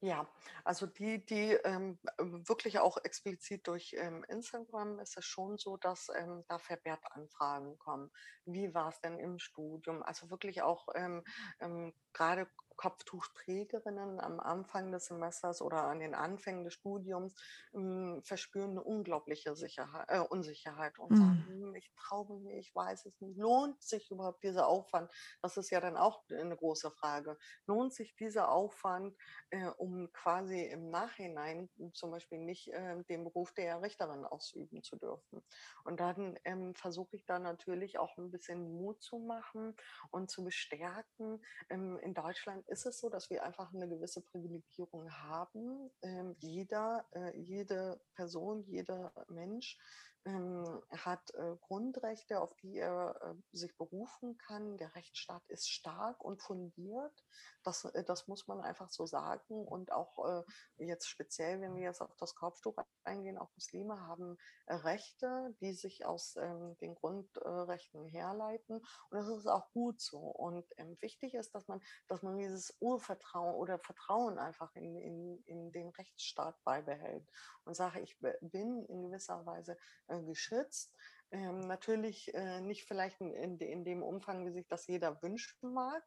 Ja, 0.00 0.26
also 0.64 0.86
die, 0.86 1.24
die 1.24 1.52
ähm, 1.64 1.98
wirklich 2.18 2.78
auch 2.78 2.96
explizit 3.04 3.66
durch 3.68 3.94
ähm, 3.98 4.24
Instagram 4.28 4.98
ist 4.98 5.16
es 5.16 5.24
schon 5.24 5.58
so, 5.58 5.76
dass 5.76 6.08
ähm, 6.16 6.44
da 6.48 6.58
vermehrt 6.58 7.04
Anfragen 7.10 7.78
kommen. 7.78 8.10
Wie 8.46 8.74
war 8.74 8.88
es 8.88 9.00
denn 9.00 9.18
im 9.18 9.38
Studium? 9.38 10.02
Also 10.02 10.30
wirklich 10.30 10.62
auch 10.62 10.88
ähm, 10.94 11.22
ähm, 11.60 11.92
gerade 12.14 12.48
Kopftuchträgerinnen 12.76 14.20
am 14.20 14.40
Anfang 14.40 14.92
des 14.92 15.06
Semesters 15.06 15.62
oder 15.62 15.84
an 15.84 16.00
den 16.00 16.14
Anfängen 16.14 16.64
des 16.64 16.74
Studiums 16.74 17.34
ähm, 17.74 18.20
verspüren 18.22 18.72
eine 18.72 18.82
unglaubliche 18.82 19.54
Sicherheit, 19.54 20.06
äh, 20.08 20.20
Unsicherheit 20.20 20.98
und 20.98 21.12
mhm. 21.12 21.16
sagen, 21.16 21.44
hm, 21.46 21.74
ich 21.74 21.92
traue 21.94 22.40
mich, 22.40 22.68
ich 22.68 22.74
weiß 22.74 23.06
es 23.06 23.20
nicht. 23.20 23.38
Lohnt 23.38 23.82
sich 23.82 24.10
überhaupt 24.10 24.42
dieser 24.42 24.68
Aufwand? 24.68 25.10
Das 25.42 25.56
ist 25.56 25.70
ja 25.70 25.80
dann 25.80 25.96
auch 25.96 26.24
eine 26.30 26.56
große 26.56 26.90
Frage. 26.90 27.36
Lohnt 27.66 27.92
sich 27.92 28.14
dieser 28.16 28.50
Aufwand, 28.50 29.16
äh, 29.50 29.66
um 29.78 30.10
quasi 30.12 30.62
im 30.64 30.90
Nachhinein 30.90 31.70
zum 31.92 32.10
Beispiel 32.10 32.38
nicht 32.38 32.68
äh, 32.72 33.02
den 33.04 33.24
Beruf 33.24 33.52
der 33.52 33.82
Richterin 33.82 34.24
ausüben 34.24 34.82
zu 34.82 34.96
dürfen? 34.96 35.42
Und 35.84 36.00
dann 36.00 36.38
ähm, 36.44 36.74
versuche 36.74 37.16
ich 37.16 37.24
da 37.26 37.38
natürlich 37.38 37.98
auch 37.98 38.16
ein 38.18 38.30
bisschen 38.30 38.76
Mut 38.76 39.02
zu 39.02 39.18
machen 39.18 39.76
und 40.10 40.30
zu 40.30 40.44
bestärken. 40.44 41.42
Ähm, 41.70 41.98
in 41.98 42.14
Deutschland 42.14 42.63
ist 42.66 42.86
es 42.86 42.98
so, 42.98 43.08
dass 43.08 43.30
wir 43.30 43.44
einfach 43.44 43.72
eine 43.72 43.88
gewisse 43.88 44.20
Privilegierung 44.20 45.10
haben. 45.10 45.90
Ähm, 46.02 46.36
jeder, 46.38 47.06
äh, 47.12 47.36
jede 47.38 48.00
Person, 48.14 48.64
jeder 48.66 49.12
Mensch 49.28 49.78
hat 50.26 51.34
äh, 51.34 51.56
Grundrechte, 51.60 52.40
auf 52.40 52.54
die 52.54 52.78
er 52.78 53.14
äh, 53.20 53.56
sich 53.56 53.76
berufen 53.76 54.38
kann. 54.38 54.78
Der 54.78 54.94
Rechtsstaat 54.94 55.42
ist 55.48 55.68
stark 55.68 56.24
und 56.24 56.40
fundiert. 56.40 57.24
Das, 57.62 57.84
äh, 57.84 58.04
das 58.04 58.26
muss 58.26 58.46
man 58.46 58.62
einfach 58.62 58.90
so 58.90 59.04
sagen. 59.04 59.66
Und 59.66 59.92
auch 59.92 60.44
äh, 60.78 60.84
jetzt 60.84 61.08
speziell, 61.08 61.60
wenn 61.60 61.76
wir 61.76 61.82
jetzt 61.82 62.00
auf 62.00 62.16
das 62.16 62.34
Kopftuch 62.34 62.76
eingehen, 63.04 63.36
auch 63.36 63.50
Muslime 63.54 64.00
haben 64.00 64.38
Rechte, 64.66 65.54
die 65.60 65.74
sich 65.74 66.06
aus 66.06 66.36
ähm, 66.36 66.76
den 66.80 66.94
Grundrechten 66.94 68.06
herleiten. 68.06 68.76
Und 68.78 69.18
das 69.18 69.28
ist 69.28 69.46
auch 69.46 69.70
gut 69.72 70.00
so. 70.00 70.18
Und 70.18 70.64
ähm, 70.78 70.96
wichtig 71.00 71.34
ist, 71.34 71.54
dass 71.54 71.68
man, 71.68 71.82
dass 72.08 72.22
man 72.22 72.38
dieses 72.38 72.74
Urvertrauen 72.80 73.56
oder 73.56 73.78
Vertrauen 73.78 74.38
einfach 74.38 74.74
in, 74.74 74.96
in, 74.96 75.42
in 75.44 75.72
den 75.72 75.90
Rechtsstaat 75.90 76.56
beibehält 76.64 77.28
und 77.64 77.74
sage, 77.74 78.00
ich 78.00 78.18
bin 78.40 78.84
in 78.86 79.02
gewisser 79.02 79.44
Weise 79.44 79.76
geschützt. 80.22 80.94
Ähm, 81.30 81.60
natürlich 81.60 82.32
äh, 82.34 82.60
nicht 82.60 82.84
vielleicht 82.84 83.20
in, 83.20 83.34
in, 83.34 83.58
in, 83.58 83.84
dem 83.84 84.02
Umfang, 84.04 84.46
wie 84.46 84.52
sich 84.52 84.68
das 84.68 84.86
jeder 84.86 85.20
wünschen 85.20 85.72
mag, 85.72 86.02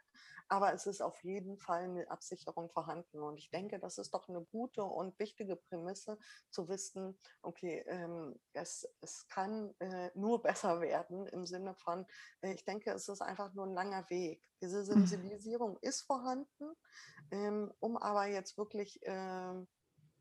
aber 0.48 0.74
es 0.74 0.86
ist 0.86 1.02
auf 1.02 1.22
jeden 1.22 1.58
Fall 1.58 1.84
eine 1.84 2.10
Absicherung 2.10 2.70
vorhanden. 2.70 3.22
Und 3.22 3.38
ich 3.38 3.50
denke, 3.50 3.78
das 3.80 3.98
ist 3.98 4.14
doch 4.14 4.30
eine 4.30 4.46
gute 4.46 4.84
und 4.84 5.20
wichtige 5.20 5.58
Prämisse 5.58 6.18
zu 6.50 6.70
wissen, 6.70 7.20
okay, 7.42 7.84
ähm, 7.88 8.40
es, 8.54 8.88
es 9.02 9.28
kann 9.28 9.74
äh, 9.80 10.12
nur 10.16 10.42
besser 10.44 10.80
werden 10.80 11.28
im 11.28 11.46
Sinne 11.46 11.76
von, 11.76 12.06
äh, 12.42 12.54
ich 12.54 12.64
denke, 12.64 12.92
es 12.92 13.10
ist 13.10 13.22
einfach 13.22 13.54
nur 13.54 13.66
ein 13.66 13.74
langer 13.74 14.10
Weg. 14.10 14.42
Diese 14.62 14.80
mhm. 14.80 14.86
Sensibilisierung 14.86 15.78
ist 15.82 16.04
vorhanden, 16.04 16.74
ähm, 17.32 17.74
um 17.80 17.98
aber 17.98 18.28
jetzt 18.28 18.58
wirklich 18.58 19.00
ähm, 19.04 19.68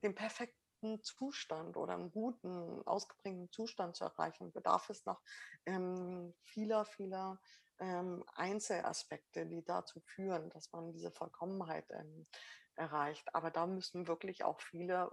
den 0.02 0.16
perfekten 0.16 0.65
Zustand 1.02 1.76
oder 1.76 1.94
einen 1.94 2.10
guten, 2.10 2.82
ausgeprägten 2.86 3.50
Zustand 3.50 3.96
zu 3.96 4.04
erreichen, 4.04 4.52
bedarf 4.52 4.90
es 4.90 5.04
noch 5.06 5.20
ähm, 5.64 6.34
vieler, 6.44 6.84
vieler 6.84 7.40
ähm, 7.78 8.24
Einzelaspekte, 8.34 9.46
die 9.46 9.64
dazu 9.64 10.00
führen, 10.00 10.50
dass 10.50 10.72
man 10.72 10.92
diese 10.92 11.10
Vollkommenheit 11.10 11.86
ähm, 11.90 12.26
erreicht. 12.74 13.34
Aber 13.34 13.50
da 13.50 13.66
müssen 13.66 14.06
wirklich 14.06 14.44
auch 14.44 14.60
viele, 14.60 15.10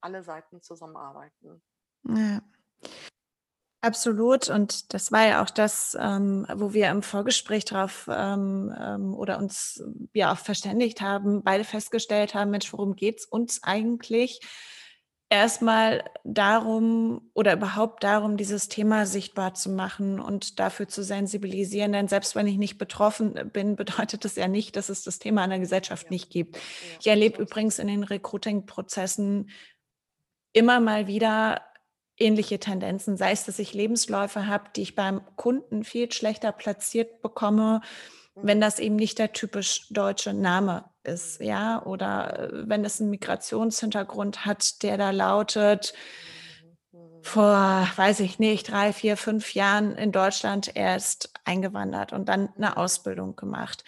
alle 0.00 0.22
Seiten 0.22 0.62
zusammenarbeiten. 0.62 1.62
Ja. 2.04 2.40
Absolut. 3.82 4.48
Und 4.48 4.92
das 4.94 5.12
war 5.12 5.26
ja 5.26 5.44
auch 5.44 5.50
das, 5.50 5.96
ähm, 6.00 6.44
wo 6.52 6.72
wir 6.72 6.90
im 6.90 7.02
Vorgespräch 7.02 7.64
drauf 7.66 8.08
ähm, 8.10 8.74
ähm, 8.76 9.14
oder 9.14 9.38
uns 9.38 9.80
ja 10.12 10.32
auch 10.32 10.38
verständigt 10.38 11.00
haben, 11.00 11.44
beide 11.44 11.62
festgestellt 11.62 12.34
haben, 12.34 12.50
Mensch, 12.50 12.72
worum 12.72 12.96
geht 12.96 13.20
es 13.20 13.26
uns 13.26 13.62
eigentlich? 13.62 14.40
Erstmal 15.28 16.04
darum 16.24 17.30
oder 17.34 17.52
überhaupt 17.52 18.04
darum, 18.04 18.36
dieses 18.36 18.68
Thema 18.68 19.06
sichtbar 19.06 19.54
zu 19.54 19.70
machen 19.70 20.20
und 20.20 20.60
dafür 20.60 20.86
zu 20.88 21.02
sensibilisieren. 21.02 21.92
Denn 21.92 22.08
selbst 22.08 22.36
wenn 22.36 22.46
ich 22.46 22.58
nicht 22.58 22.78
betroffen 22.78 23.50
bin, 23.52 23.76
bedeutet 23.76 24.24
das 24.24 24.36
ja 24.36 24.48
nicht, 24.48 24.76
dass 24.76 24.88
es 24.88 25.02
das 25.02 25.18
Thema 25.18 25.44
in 25.44 25.50
der 25.50 25.58
Gesellschaft 25.58 26.04
ja. 26.04 26.10
nicht 26.10 26.30
gibt. 26.30 26.56
Ja, 26.56 26.62
ich 27.00 27.06
erlebe 27.08 27.42
übrigens 27.42 27.78
in 27.78 27.88
den 27.88 28.04
Recruiting-Prozessen 28.04 29.50
immer 30.52 30.80
mal 30.80 31.06
wieder 31.06 31.62
ähnliche 32.18 32.58
Tendenzen, 32.58 33.16
sei 33.18 33.32
es, 33.32 33.44
dass 33.44 33.58
ich 33.58 33.74
Lebensläufe 33.74 34.46
habe, 34.46 34.70
die 34.74 34.82
ich 34.82 34.94
beim 34.94 35.20
Kunden 35.36 35.84
viel 35.84 36.10
schlechter 36.10 36.50
platziert 36.50 37.20
bekomme, 37.20 37.82
wenn 38.42 38.60
das 38.60 38.78
eben 38.78 38.96
nicht 38.96 39.18
der 39.18 39.32
typisch 39.32 39.86
deutsche 39.90 40.34
Name 40.34 40.84
ist, 41.02 41.40
ja, 41.40 41.82
oder 41.84 42.50
äh, 42.50 42.68
wenn 42.68 42.84
es 42.84 43.00
einen 43.00 43.10
Migrationshintergrund 43.10 44.44
hat, 44.44 44.82
der 44.82 44.98
da 44.98 45.10
lautet, 45.10 45.94
vor, 47.22 47.88
weiß 47.96 48.20
ich 48.20 48.38
nicht, 48.38 48.70
drei, 48.70 48.92
vier, 48.92 49.16
fünf 49.16 49.54
Jahren 49.54 49.96
in 49.96 50.12
Deutschland 50.12 50.76
erst 50.76 51.32
eingewandert 51.44 52.12
und 52.12 52.28
dann 52.28 52.50
eine 52.56 52.76
Ausbildung 52.76 53.34
gemacht. 53.34 53.82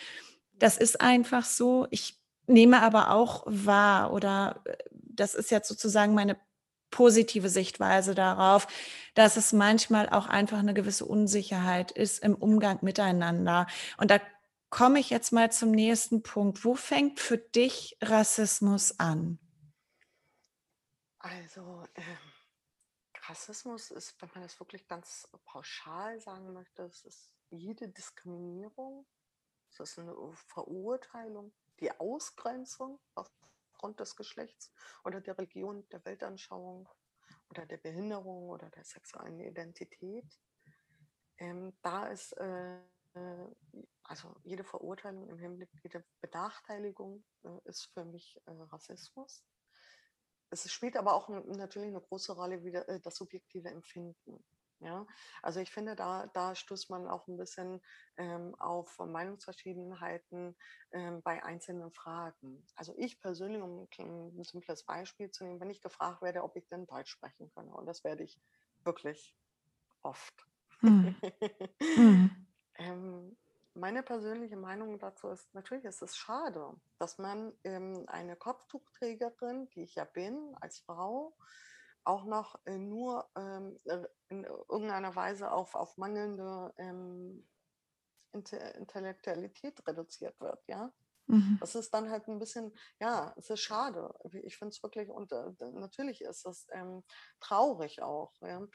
Das 0.58 0.76
ist 0.76 1.00
einfach 1.00 1.44
so. 1.44 1.86
Ich 1.90 2.18
nehme 2.48 2.82
aber 2.82 3.12
auch 3.12 3.44
wahr, 3.46 4.12
oder 4.12 4.60
äh, 4.64 4.76
das 4.92 5.34
ist 5.34 5.50
jetzt 5.50 5.68
sozusagen 5.68 6.14
meine 6.14 6.36
positive 6.90 7.48
Sichtweise 7.48 8.14
darauf, 8.14 8.66
dass 9.14 9.36
es 9.36 9.52
manchmal 9.52 10.08
auch 10.08 10.26
einfach 10.26 10.58
eine 10.58 10.74
gewisse 10.74 11.04
Unsicherheit 11.04 11.90
ist 11.90 12.24
im 12.24 12.34
Umgang 12.34 12.78
miteinander. 12.80 13.66
Und 13.98 14.10
da 14.10 14.20
komme 14.70 15.00
ich 15.00 15.10
jetzt 15.10 15.32
mal 15.32 15.50
zum 15.50 15.70
nächsten 15.70 16.22
Punkt. 16.22 16.64
Wo 16.64 16.74
fängt 16.74 17.20
für 17.20 17.38
dich 17.38 17.96
Rassismus 18.02 18.98
an? 18.98 19.38
Also, 21.18 21.84
ähm, 21.94 22.32
Rassismus 23.28 23.90
ist, 23.90 24.20
wenn 24.22 24.30
man 24.34 24.42
das 24.42 24.58
wirklich 24.60 24.86
ganz 24.86 25.28
pauschal 25.44 26.20
sagen 26.20 26.52
möchte, 26.52 26.84
es 26.84 27.04
ist 27.04 27.30
jede 27.50 27.88
Diskriminierung, 27.88 29.06
es 29.70 29.80
ist 29.80 29.98
eine 29.98 30.14
Verurteilung, 30.46 31.52
die 31.80 31.90
Ausgrenzung 31.90 32.98
aufgrund 33.14 34.00
des 34.00 34.16
Geschlechts 34.16 34.72
oder 35.04 35.20
der 35.20 35.36
Religion, 35.36 35.88
der 35.90 36.04
Weltanschauung 36.04 36.88
oder 37.50 37.66
der 37.66 37.76
Behinderung 37.78 38.48
oder 38.48 38.70
der 38.70 38.84
sexuellen 38.84 39.40
Identität. 39.40 40.26
Ähm, 41.38 41.76
da 41.82 42.08
ist 42.08 42.32
äh, 42.32 42.80
also 44.02 44.34
jede 44.42 44.64
Verurteilung 44.64 45.28
im 45.28 45.38
Hinblick, 45.38 45.70
jede 45.82 46.04
Benachteiligung 46.20 47.24
äh, 47.44 47.68
ist 47.68 47.90
für 47.92 48.04
mich 48.04 48.40
äh, 48.46 48.50
Rassismus. 48.50 49.44
Es 50.50 50.70
spielt 50.72 50.96
aber 50.96 51.14
auch 51.14 51.28
natürlich 51.28 51.88
eine 51.88 52.00
große 52.00 52.32
Rolle 52.32 52.64
wieder 52.64 52.88
äh, 52.88 53.00
das 53.00 53.16
subjektive 53.16 53.68
Empfinden. 53.68 54.44
Ja, 54.80 55.06
also 55.42 55.58
ich 55.58 55.72
finde, 55.72 55.96
da, 55.96 56.28
da 56.28 56.54
stößt 56.54 56.88
man 56.90 57.08
auch 57.08 57.26
ein 57.26 57.36
bisschen 57.36 57.82
ähm, 58.16 58.54
auf 58.60 58.96
Meinungsverschiedenheiten 58.98 60.56
ähm, 60.92 61.20
bei 61.22 61.42
einzelnen 61.42 61.90
Fragen. 61.90 62.64
Also 62.76 62.94
ich 62.96 63.20
persönlich, 63.20 63.60
um 63.60 63.88
ein 63.98 64.44
simples 64.44 64.84
Beispiel 64.84 65.32
zu 65.32 65.44
nehmen, 65.44 65.58
wenn 65.58 65.70
ich 65.70 65.82
gefragt 65.82 66.22
werde, 66.22 66.44
ob 66.44 66.54
ich 66.54 66.68
denn 66.68 66.86
Deutsch 66.86 67.10
sprechen 67.10 67.50
könne, 67.50 67.72
und 67.72 67.86
das 67.86 68.04
werde 68.04 68.22
ich 68.22 68.40
wirklich 68.84 69.36
oft. 70.02 70.46
Hm. 70.80 71.16
hm. 71.96 72.47
Ähm, 72.78 73.36
meine 73.74 74.02
persönliche 74.02 74.56
Meinung 74.56 74.98
dazu 74.98 75.28
ist, 75.28 75.54
natürlich 75.54 75.84
ist 75.84 76.02
es 76.02 76.16
schade, 76.16 76.74
dass 76.98 77.18
man 77.18 77.52
ähm, 77.64 78.04
eine 78.08 78.36
Kopftuchträgerin, 78.36 79.68
die 79.70 79.82
ich 79.82 79.94
ja 79.94 80.04
bin, 80.04 80.54
als 80.60 80.80
Frau, 80.80 81.36
auch 82.04 82.24
noch 82.24 82.58
äh, 82.64 82.78
nur 82.78 83.28
ähm, 83.36 83.78
äh, 83.84 84.04
in 84.28 84.44
irgendeiner 84.44 85.14
Weise 85.14 85.52
auf, 85.52 85.74
auf 85.74 85.96
mangelnde 85.96 86.72
ähm, 86.78 87.46
Intellektualität 88.32 89.86
reduziert 89.86 90.40
wird, 90.40 90.66
ja. 90.66 90.92
Mhm. 91.26 91.58
Das 91.60 91.74
ist 91.74 91.92
dann 91.92 92.10
halt 92.10 92.26
ein 92.26 92.38
bisschen, 92.38 92.72
ja, 93.00 93.34
es 93.36 93.50
ist 93.50 93.60
schade. 93.60 94.14
Ich 94.42 94.56
finde 94.56 94.72
es 94.72 94.82
wirklich, 94.82 95.10
und 95.10 95.30
äh, 95.30 95.52
natürlich 95.72 96.22
ist 96.22 96.46
es 96.46 96.66
ähm, 96.72 97.04
traurig 97.40 98.02
auch. 98.02 98.32
Ja. 98.40 98.66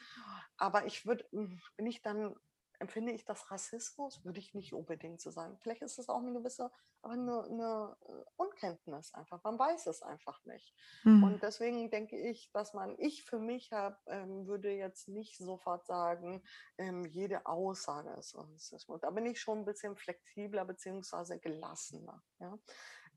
Aber 0.57 0.86
ich 0.86 1.05
würde, 1.05 1.25
hm, 1.31 1.60
bin 1.75 1.88
ich 1.88 2.03
dann 2.03 2.36
empfinde 2.83 3.11
ich 3.13 3.25
das 3.25 3.49
Rassismus? 3.49 4.23
Würde 4.23 4.39
ich 4.39 4.53
nicht 4.53 4.73
unbedingt 4.73 5.21
so 5.21 5.31
sagen. 5.31 5.57
Vielleicht 5.61 5.81
ist 5.81 5.97
es 5.97 6.09
auch 6.09 6.19
eine 6.19 6.33
gewisse, 6.33 6.69
aber 7.01 7.13
eine, 7.13 7.43
eine 7.43 7.97
äh, 8.07 8.23
Unkenntnis 8.35 9.13
einfach. 9.13 9.43
Man 9.43 9.57
weiß 9.57 9.87
es 9.87 10.03
einfach 10.03 10.43
nicht. 10.45 10.75
Mhm. 11.03 11.23
Und 11.23 11.43
deswegen 11.43 11.89
denke 11.89 12.17
ich, 12.17 12.51
dass 12.51 12.73
man, 12.73 12.95
ich 12.99 13.23
für 13.23 13.39
mich 13.39 13.71
hab, 13.71 14.01
ähm, 14.07 14.47
würde 14.47 14.71
jetzt 14.71 15.07
nicht 15.07 15.37
sofort 15.37 15.85
sagen, 15.85 16.43
ähm, 16.77 17.05
jede 17.05 17.45
Aussage 17.45 18.11
ist 18.19 18.35
Rassismus. 18.35 19.01
Da 19.01 19.09
bin 19.09 19.25
ich 19.25 19.39
schon 19.39 19.59
ein 19.59 19.65
bisschen 19.65 19.95
flexibler 19.95 20.65
bzw. 20.65 21.39
gelassener. 21.39 22.21
Ja? 22.39 22.57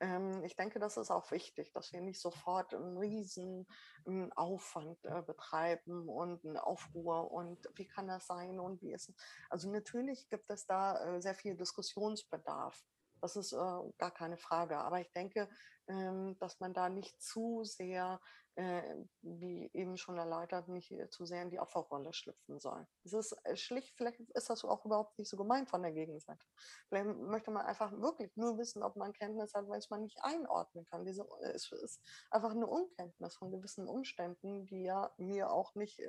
Ähm, 0.01 0.43
ich 0.45 0.57
denke, 0.57 0.79
das 0.79 0.97
ist 0.97 1.11
auch 1.11 1.31
wichtig, 1.31 1.73
dass 1.73 1.93
wir 1.93 2.01
nicht 2.01 2.21
sofort 2.21 2.75
einen 2.75 2.99
riesen 2.99 3.67
ähm, 4.07 4.33
Aufwand 4.35 5.05
äh, 5.05 5.23
betreiben 5.23 6.09
und 6.09 6.45
eine 6.45 6.65
Aufruhr 6.65 7.31
und 7.31 7.59
wie 7.75 7.87
kann 7.87 8.09
das 8.09 8.27
sein 8.27 8.61
und 8.61 8.83
wie 8.83 8.93
ist 8.93 9.09
es. 9.09 9.15
Also 9.49 9.71
natürlich 9.71 10.29
gibt 10.29 10.51
es 10.51 10.67
da 10.67 11.17
äh, 11.17 11.21
sehr 11.23 11.35
viel 11.35 11.57
Diskussionsbedarf. 11.57 12.85
Das 13.21 13.37
ist 13.37 13.53
äh, 13.53 13.57
gar 13.99 14.11
keine 14.13 14.37
Frage. 14.37 14.79
Aber 14.79 15.01
ich 15.01 15.11
denke, 15.13 15.49
ähm, 15.89 16.37
dass 16.39 16.61
man 16.61 16.75
da 16.75 16.89
nicht 16.89 17.21
zu 17.21 17.63
sehr 17.65 18.21
äh, 18.57 18.83
wie 19.21 19.71
eben 19.75 19.99
schon 19.99 20.17
erläutert, 20.17 20.69
nicht 20.69 20.93
zu 21.11 21.27
sehr 21.27 21.43
in 21.43 21.51
die 21.51 21.61
Opferrolle 21.61 22.13
schlüpfen 22.15 22.59
soll. 22.59 22.87
Es 23.05 23.13
ist 23.13 23.37
äh, 23.45 23.55
schlicht, 23.55 23.95
vielleicht 23.97 24.19
ist 24.21 24.49
das 24.49 24.65
auch 24.65 24.85
überhaupt 24.87 25.19
nicht 25.19 25.29
so 25.29 25.37
gemeint 25.37 25.69
von 25.69 25.83
der 25.83 25.93
Gegenseite. 25.93 26.45
Vielleicht 26.89 27.07
möchte 27.19 27.51
man 27.51 27.67
einfach 27.67 27.93
wirklich 27.93 28.35
nur 28.37 28.57
wissen, 28.59 28.83
ob 28.83 28.97
man 28.97 29.13
Kenntnis 29.13 29.53
hat, 29.55 29.69
weil 29.69 29.79
es 29.79 29.91
man 29.91 30.03
nicht 30.03 30.19
einordnen 30.23 30.87
kann. 30.87 31.05
Diese, 31.05 31.23
äh, 31.43 31.53
es 31.53 31.71
ist 31.71 32.01
einfach 32.31 32.51
eine 32.51 32.67
Unkenntnis 32.67 33.37
von 33.37 33.51
gewissen 33.51 33.87
Umständen, 33.87 34.67
die 34.67 34.85
ja 34.85 35.13
mir 35.19 35.51
auch 35.51 35.75
nicht 35.75 36.01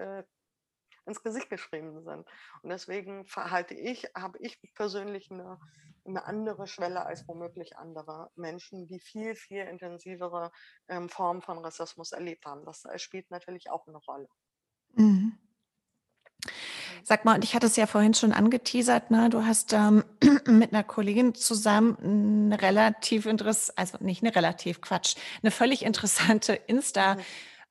ins 1.08 1.24
Gesicht 1.24 1.50
geschrieben 1.50 2.04
sind. 2.04 2.26
Und 2.62 2.70
deswegen 2.70 3.26
verhalte 3.26 3.74
ich, 3.74 4.06
habe 4.16 4.38
ich 4.40 4.60
persönlich 4.76 5.32
eine, 5.32 5.60
eine 6.06 6.26
andere 6.26 6.68
Schwelle 6.68 7.06
als 7.06 7.28
womöglich 7.28 7.78
andere 7.78 8.30
Menschen, 8.36 8.88
die 8.88 9.00
viel, 9.00 9.36
viel 9.36 9.64
intensivere 9.64 10.52
ähm, 10.88 11.10
Formen 11.10 11.42
von 11.42 11.58
Rassismus 11.60 12.12
erlebt 12.12 12.46
haben. 12.46 12.66
Das 12.66 12.86
äh, 12.86 13.00
spielt 13.00 13.32
natürlich 13.32 13.70
auch 13.70 13.88
eine 13.88 13.98
Rolle. 13.98 14.28
Mhm. 14.94 15.38
Sag 17.04 17.26
mal, 17.26 17.36
und 17.36 17.44
ich 17.44 17.56
hatte 17.56 17.68
es 17.68 17.78
ja 17.78 17.88
vorhin 17.88 18.14
schon 18.14 18.34
angeteasert, 18.34 19.12
ne? 19.12 19.30
du 19.30 19.46
hast 19.46 19.74
ähm, 19.74 20.04
mit 20.46 20.74
einer 20.74 20.84
Kollegin 20.84 21.34
zusammen 21.36 21.98
eine 22.50 22.62
relativ 22.62 23.26
interessant, 23.26 23.78
also 23.78 23.98
nicht 24.02 24.24
eine 24.24 24.36
relativ, 24.36 24.82
Quatsch, 24.82 25.16
eine 25.42 25.52
völlig 25.52 25.84
interessante 25.84 26.54
Insta- 26.68 27.16
mhm. 27.16 27.22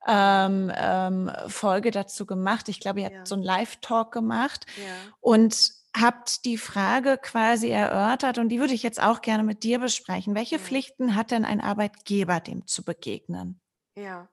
Ähm, 0.07 0.71
ähm, 0.75 1.31
Folge 1.47 1.91
dazu 1.91 2.25
gemacht. 2.25 2.69
Ich 2.69 2.79
glaube, 2.79 3.01
ihr 3.01 3.11
ja. 3.11 3.17
habt 3.17 3.27
so 3.27 3.35
einen 3.35 3.43
Live-Talk 3.43 4.11
gemacht 4.11 4.65
ja. 4.77 5.13
und 5.19 5.71
habt 5.95 6.45
die 6.45 6.57
Frage 6.57 7.17
quasi 7.17 7.69
erörtert 7.69 8.37
und 8.37 8.49
die 8.49 8.59
würde 8.59 8.73
ich 8.73 8.83
jetzt 8.83 9.01
auch 9.01 9.21
gerne 9.21 9.43
mit 9.43 9.63
dir 9.63 9.79
besprechen. 9.79 10.35
Welche 10.35 10.55
ja. 10.55 10.61
Pflichten 10.61 11.15
hat 11.15 11.31
denn 11.31 11.45
ein 11.45 11.61
Arbeitgeber, 11.61 12.39
dem 12.39 12.67
zu 12.67 12.83
begegnen? 12.83 13.59
Ja, 13.95 14.29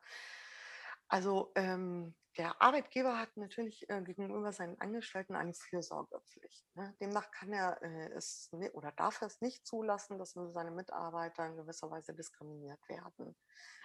also 1.08 1.52
ähm, 1.54 2.14
der 2.36 2.60
Arbeitgeber 2.60 3.18
hat 3.18 3.36
natürlich 3.36 3.88
äh, 3.88 4.02
gegenüber 4.02 4.52
seinen 4.52 4.80
Angestellten 4.80 5.36
eine 5.36 5.54
Fürsorgepflicht. 5.54 6.64
Ne? 6.74 6.94
Demnach 7.00 7.30
kann 7.30 7.52
er 7.52 7.80
äh, 7.82 8.12
es 8.12 8.50
oder 8.72 8.92
darf 8.92 9.20
er 9.20 9.28
es 9.28 9.40
nicht 9.40 9.66
zulassen, 9.66 10.18
dass 10.18 10.32
seine 10.32 10.70
Mitarbeiter 10.70 11.46
in 11.46 11.56
gewisser 11.56 11.90
Weise 11.90 12.14
diskriminiert 12.14 12.80
werden. 12.88 13.36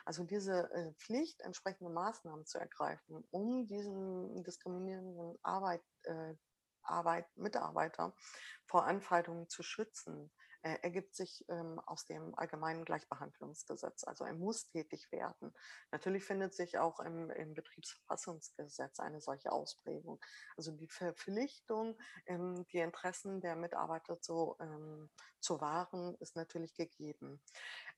Also 0.05 0.23
diese 0.23 0.71
äh, 0.73 0.93
Pflicht, 0.93 1.41
entsprechende 1.41 1.91
Maßnahmen 1.91 2.45
zu 2.45 2.57
ergreifen, 2.57 3.23
um 3.29 3.67
diesen 3.67 4.43
diskriminierenden 4.43 5.37
Arbeit, 5.43 5.83
äh, 6.03 6.33
Arbeit, 6.81 7.27
Mitarbeiter 7.35 8.15
vor 8.65 8.85
Anfeindungen 8.85 9.47
zu 9.49 9.61
schützen, 9.61 10.31
äh, 10.61 10.77
ergibt 10.81 11.15
sich 11.15 11.45
ähm, 11.47 11.79
aus 11.85 12.05
dem 12.05 12.37
allgemeinen 12.37 12.85
Gleichbehandlungsgesetz. 12.85 14.03
Also 14.03 14.25
er 14.25 14.33
muss 14.33 14.67
tätig 14.67 15.11
werden. 15.11 15.53
Natürlich 15.91 16.23
findet 16.25 16.53
sich 16.53 16.77
auch 16.77 16.99
im, 16.99 17.29
im 17.31 17.53
Betriebsverfassungsgesetz 17.53 18.99
eine 18.99 19.21
solche 19.21 19.51
Ausprägung. 19.51 20.19
Also 20.57 20.71
die 20.71 20.89
Verpflichtung, 20.89 21.97
ähm, 22.25 22.65
die 22.71 22.79
Interessen 22.79 23.41
der 23.41 23.55
Mitarbeiter 23.55 24.19
zu, 24.19 24.55
ähm, 24.59 25.09
zu 25.39 25.61
wahren, 25.61 26.15
ist 26.19 26.35
natürlich 26.35 26.75
gegeben. 26.75 27.41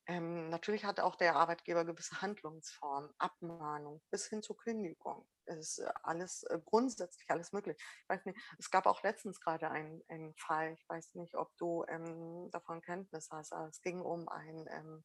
Ähm, 0.08 0.50
natürlich 0.50 0.86
hat 0.86 1.00
auch 1.00 1.16
der 1.16 1.36
Arbeitgeber 1.36 1.86
gewisse 1.86 2.22
Handlungsformen, 2.22 3.10
Abmahnung 3.18 4.02
bis 4.10 4.28
hin 4.28 4.44
zur 4.44 4.58
Kündigung. 4.58 5.28
Ist 5.60 5.80
äh, 5.80 5.92
alles 6.04 6.44
äh, 6.44 6.60
grundsätzlich 6.64 7.30
alles 7.30 7.52
möglich. 7.52 7.78
Ich 7.78 8.10
weiß 8.10 8.26
nicht, 8.26 8.40
es 8.58 8.72
gab 8.72 8.86
auch 8.86 9.04
letztens 9.04 9.40
gerade 9.40 9.70
einen, 9.70 10.04
einen 10.08 10.34
Fall, 10.36 10.74
ich 10.74 10.88
weiß 10.90 11.16
nicht, 11.16 11.36
ob 11.36 11.56
du 11.58 11.86
ähm, 11.88 12.50
davon 12.52 12.82
Kenntnis 12.82 13.30
hast. 13.32 13.52
Es 13.52 13.82
ging 13.82 14.02
um 14.02 14.28
ein 14.30 14.68
ähm, 14.70 15.04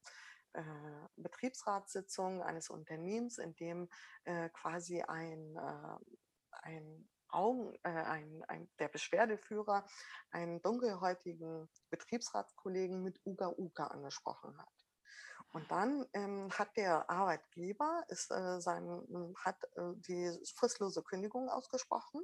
äh, 0.53 0.62
Betriebsratssitzung 1.17 2.43
eines 2.43 2.71
Unternehmens, 2.71 3.38
in 3.38 3.55
dem 3.57 3.88
äh, 4.25 4.49
quasi 4.50 5.03
ein, 5.03 5.57
äh, 5.57 5.99
ein 6.62 7.09
Augen, 7.29 7.75
äh, 7.83 7.88
ein, 7.88 8.45
ein, 8.49 8.69
der 8.79 8.88
Beschwerdeführer 8.88 9.87
einen 10.31 10.62
dunkelhäutigen 10.62 11.69
Betriebsratskollegen 11.91 13.03
mit 13.03 13.21
Uga 13.25 13.49
Uga 13.57 13.88
angesprochen 13.88 14.57
hat. 14.59 14.75
Und 15.53 15.71
dann 15.71 16.07
ähm, 16.12 16.50
hat 16.50 16.76
der 16.76 17.09
Arbeitgeber 17.09 18.05
ist, 18.09 18.31
äh, 18.31 18.61
sein, 18.61 19.35
hat 19.45 19.57
äh, 19.76 19.93
die 19.97 20.31
fristlose 20.55 21.03
Kündigung 21.03 21.49
ausgesprochen. 21.49 22.23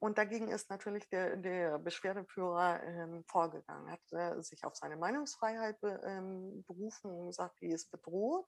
Und 0.00 0.16
dagegen 0.16 0.48
ist 0.48 0.70
natürlich 0.70 1.08
der, 1.08 1.36
der 1.36 1.78
Beschwerdeführer 1.78 2.82
ähm, 2.84 3.24
vorgegangen, 3.24 3.90
hat 3.90 4.12
äh, 4.12 4.40
sich 4.42 4.64
auf 4.64 4.76
seine 4.76 4.96
Meinungsfreiheit 4.96 5.80
be, 5.80 6.00
ähm, 6.04 6.64
berufen 6.66 7.10
und 7.10 7.26
gesagt, 7.28 7.60
die 7.60 7.70
ist 7.70 7.90
bedroht. 7.90 8.46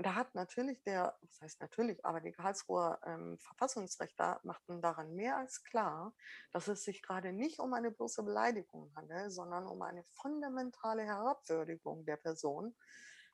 Und 0.00 0.06
da 0.06 0.14
hat 0.14 0.34
natürlich 0.34 0.82
der, 0.84 1.14
was 1.20 1.42
heißt 1.42 1.60
natürlich, 1.60 2.02
aber 2.06 2.22
die 2.22 2.32
Karlsruher 2.32 2.98
ähm, 3.04 3.36
Verfassungsrechter 3.36 4.40
machten 4.44 4.80
daran 4.80 5.14
mehr 5.14 5.36
als 5.36 5.62
klar, 5.62 6.14
dass 6.52 6.68
es 6.68 6.84
sich 6.84 7.02
gerade 7.02 7.34
nicht 7.34 7.58
um 7.58 7.74
eine 7.74 7.90
bloße 7.90 8.22
Beleidigung 8.22 8.90
handelt, 8.96 9.30
sondern 9.30 9.66
um 9.66 9.82
eine 9.82 10.02
fundamentale 10.04 11.02
Herabwürdigung 11.02 12.06
der 12.06 12.16
Person, 12.16 12.74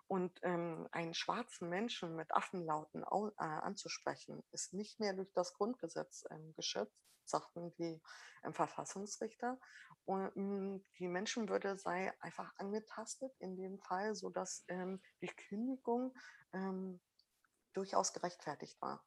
und 0.08 0.38
ähm, 0.42 0.88
einen 0.92 1.14
schwarzen 1.14 1.68
Menschen 1.68 2.14
mit 2.14 2.32
Affenlauten 2.32 3.04
au, 3.04 3.28
äh, 3.28 3.32
anzusprechen, 3.38 4.42
ist 4.52 4.72
nicht 4.72 5.00
mehr 5.00 5.14
durch 5.14 5.32
das 5.32 5.54
Grundgesetz 5.54 6.24
ähm, 6.30 6.54
geschützt, 6.54 6.96
sagten 7.24 7.74
die 7.76 8.00
ähm, 8.44 8.54
Verfassungsrichter. 8.54 9.58
Und 10.04 10.30
ähm, 10.36 10.84
die 10.98 11.08
Menschenwürde 11.08 11.76
sei 11.78 12.12
einfach 12.20 12.52
angetastet 12.58 13.32
in 13.40 13.56
dem 13.56 13.78
Fall, 13.80 14.14
sodass 14.14 14.64
ähm, 14.68 15.00
die 15.20 15.28
Kündigung 15.28 16.14
ähm, 16.52 17.00
durchaus 17.72 18.12
gerechtfertigt 18.12 18.80
war. 18.80 19.04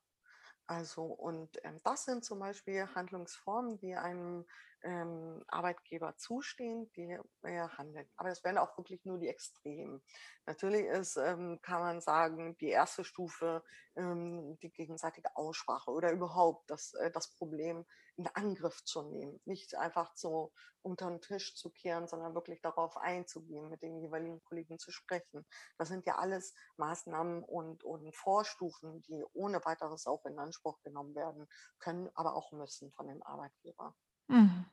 Also, 0.68 1.04
und 1.04 1.58
ähm, 1.64 1.80
das 1.84 2.06
sind 2.06 2.24
zum 2.24 2.40
Beispiel 2.40 2.88
Handlungsformen, 2.94 3.80
die 3.80 3.96
einem 3.96 4.46
ähm, 4.84 5.44
Arbeitgeber 5.48 6.16
zustehen, 6.18 6.92
die 6.96 7.18
er 7.44 7.78
handelt. 7.78 8.10
Aber 8.18 8.30
es 8.30 8.44
werden 8.44 8.58
auch 8.58 8.78
wirklich 8.78 9.04
nur 9.06 9.18
die 9.18 9.28
Extremen. 9.28 10.02
Natürlich 10.46 10.86
ist, 10.86 11.18
ähm, 11.18 11.60
kann 11.62 11.82
man 11.82 12.02
sagen, 12.02 12.58
die 12.58 12.70
erste 12.70 13.04
Stufe 13.04 13.64
ähm, 13.96 14.58
die 14.62 14.72
gegenseitige 14.72 15.36
Aussprache 15.36 15.92
oder 15.92 16.12
überhaupt 16.12 16.70
das, 16.70 16.94
äh, 16.94 17.12
das 17.12 17.34
Problem 17.36 17.86
in 18.16 18.28
Angriff 18.28 18.84
zu 18.84 19.04
nehmen. 19.04 19.40
Nicht 19.46 19.76
einfach 19.76 20.16
so 20.16 20.52
unter 20.82 21.10
den 21.10 21.22
Tisch 21.22 21.56
zu 21.56 21.70
kehren, 21.70 22.08
sondern 22.08 22.34
wirklich 22.34 22.62
darauf 22.62 22.98
einzugehen, 22.98 23.70
mit 23.70 23.82
den 23.82 24.00
jeweiligen 24.02 24.44
Kollegen 24.44 24.80
zu 24.80 24.92
sprechen. 24.92 25.46
Das 25.78 25.90
sind 25.90 26.06
ja 26.06 26.18
alles 26.18 26.54
Maßnahmen 26.78 27.44
und, 27.44 27.84
und 27.84 28.16
Vorstufen, 28.16 29.02
die 29.04 29.24
ohne 29.34 29.64
weiteres 29.66 30.08
auch 30.08 30.26
in 30.26 30.40
Anspruch 30.40 30.82
genommen 30.82 31.16
werden 31.16 31.48
können, 31.80 32.10
aber 32.16 32.36
auch 32.36 32.52
müssen 32.52 32.92
von 32.94 33.08
dem 33.08 33.22
Arbeitgeber. 33.24 33.96
Mhm. 34.30 34.66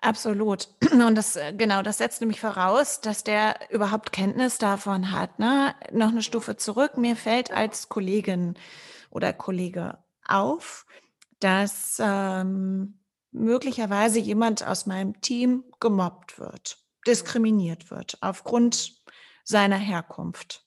Absolut. 0.00 0.68
Und 0.92 1.14
das, 1.16 1.36
äh, 1.36 1.52
genau, 1.52 1.82
das 1.82 1.98
setzt 1.98 2.20
nämlich 2.20 2.40
voraus, 2.40 3.00
dass 3.00 3.24
der 3.24 3.56
überhaupt 3.70 4.12
Kenntnis 4.12 4.58
davon 4.58 5.10
hat. 5.10 5.38
Ne? 5.38 5.74
Noch 5.92 6.08
eine 6.10 6.22
Stufe 6.22 6.56
zurück. 6.56 6.96
Mir 6.98 7.16
fällt 7.16 7.50
als 7.50 7.88
Kollegin 7.88 8.54
oder 9.10 9.32
Kollege 9.32 9.98
auf, 10.26 10.86
dass 11.40 11.98
ähm, 12.00 13.00
möglicherweise 13.32 14.18
jemand 14.20 14.66
aus 14.66 14.86
meinem 14.86 15.20
Team 15.22 15.64
gemobbt 15.80 16.38
wird, 16.38 16.78
diskriminiert 17.06 17.90
wird 17.90 18.18
aufgrund 18.20 18.94
seiner 19.44 19.78
Herkunft. 19.78 20.65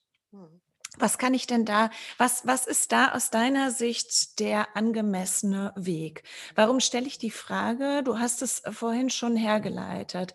Was 0.99 1.17
kann 1.17 1.33
ich 1.33 1.47
denn 1.47 1.65
da, 1.65 1.89
was, 2.17 2.45
was 2.45 2.67
ist 2.67 2.91
da 2.91 3.13
aus 3.13 3.29
deiner 3.29 3.71
Sicht 3.71 4.39
der 4.39 4.75
angemessene 4.75 5.73
Weg? 5.75 6.23
Warum 6.55 6.81
stelle 6.81 7.07
ich 7.07 7.17
die 7.17 7.31
Frage? 7.31 8.03
Du 8.03 8.19
hast 8.19 8.41
es 8.41 8.61
vorhin 8.69 9.09
schon 9.09 9.37
hergeleitet. 9.37 10.33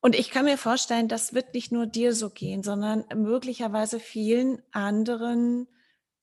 Und 0.00 0.14
ich 0.14 0.30
kann 0.30 0.44
mir 0.44 0.58
vorstellen, 0.58 1.08
das 1.08 1.34
wird 1.34 1.54
nicht 1.54 1.72
nur 1.72 1.86
dir 1.86 2.14
so 2.14 2.30
gehen, 2.30 2.62
sondern 2.62 3.04
möglicherweise 3.14 4.00
vielen 4.00 4.60
anderen 4.72 5.68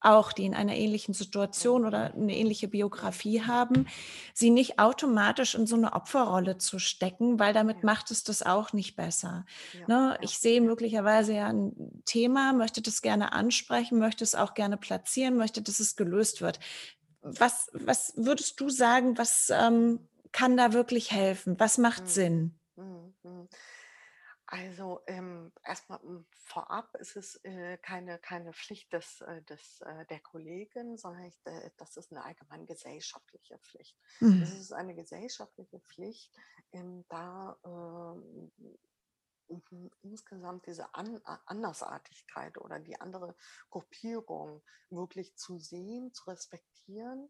auch, 0.03 0.33
die 0.33 0.45
in 0.45 0.53
einer 0.53 0.75
ähnlichen 0.75 1.13
Situation 1.13 1.85
oder 1.85 2.13
eine 2.13 2.35
ähnliche 2.35 2.67
Biografie 2.67 3.41
haben, 3.41 3.87
sie 4.33 4.49
nicht 4.49 4.79
automatisch 4.79 5.55
in 5.55 5.65
so 5.65 5.75
eine 5.75 5.93
Opferrolle 5.93 6.57
zu 6.57 6.79
stecken, 6.79 7.39
weil 7.39 7.53
damit 7.53 7.77
ja. 7.77 7.85
macht 7.85 8.11
es 8.11 8.23
das 8.23 8.43
auch 8.43 8.73
nicht 8.73 8.95
besser. 8.95 9.45
Ja. 9.73 9.87
Ne? 9.87 10.17
Ich 10.21 10.37
sehe 10.39 10.61
möglicherweise 10.61 11.33
ja 11.33 11.47
ein 11.47 12.01
Thema, 12.05 12.53
möchte 12.53 12.81
das 12.81 13.01
gerne 13.01 13.33
ansprechen, 13.33 13.99
möchte 13.99 14.23
es 14.23 14.35
auch 14.35 14.53
gerne 14.53 14.77
platzieren, 14.77 15.37
möchte, 15.37 15.61
dass 15.61 15.79
es 15.79 15.95
gelöst 15.95 16.41
wird. 16.41 16.59
Was, 17.21 17.69
was 17.73 18.13
würdest 18.17 18.59
du 18.59 18.69
sagen, 18.69 19.17
was 19.17 19.49
ähm, 19.49 19.99
kann 20.31 20.57
da 20.57 20.73
wirklich 20.73 21.11
helfen? 21.11 21.59
Was 21.59 21.77
macht 21.77 22.03
mhm. 22.03 22.07
Sinn? 22.07 22.59
Mhm. 22.75 23.47
Also 24.53 25.01
ähm, 25.07 25.51
erstmal 25.65 25.99
hm, 26.03 26.27
vorab 26.29 26.93
ist 26.99 27.15
es 27.15 27.43
äh, 27.43 27.75
keine, 27.79 28.19
keine 28.19 28.53
Pflicht 28.53 28.93
des, 28.93 29.21
äh, 29.21 29.41
des, 29.41 29.81
äh, 29.81 30.05
der 30.05 30.19
Kollegen, 30.19 30.95
sondern 30.95 31.23
ich, 31.23 31.39
äh, 31.45 31.71
das 31.77 31.97
ist 31.97 32.11
eine 32.11 32.23
allgemein 32.23 32.67
gesellschaftliche 32.67 33.57
Pflicht. 33.57 33.97
Mhm. 34.19 34.43
Es 34.43 34.53
ist 34.53 34.71
eine 34.71 34.93
gesellschaftliche 34.93 35.79
Pflicht, 35.79 36.31
ähm, 36.71 37.03
da 37.09 37.57
insgesamt 40.01 40.65
diese 40.67 40.93
An 40.95 41.21
Andersartigkeit 41.45 42.57
oder 42.57 42.79
die 42.79 42.99
andere 42.99 43.35
Gruppierung 43.69 44.63
wirklich 44.89 45.35
zu 45.35 45.59
sehen, 45.59 46.13
zu 46.13 46.29
respektieren 46.29 47.29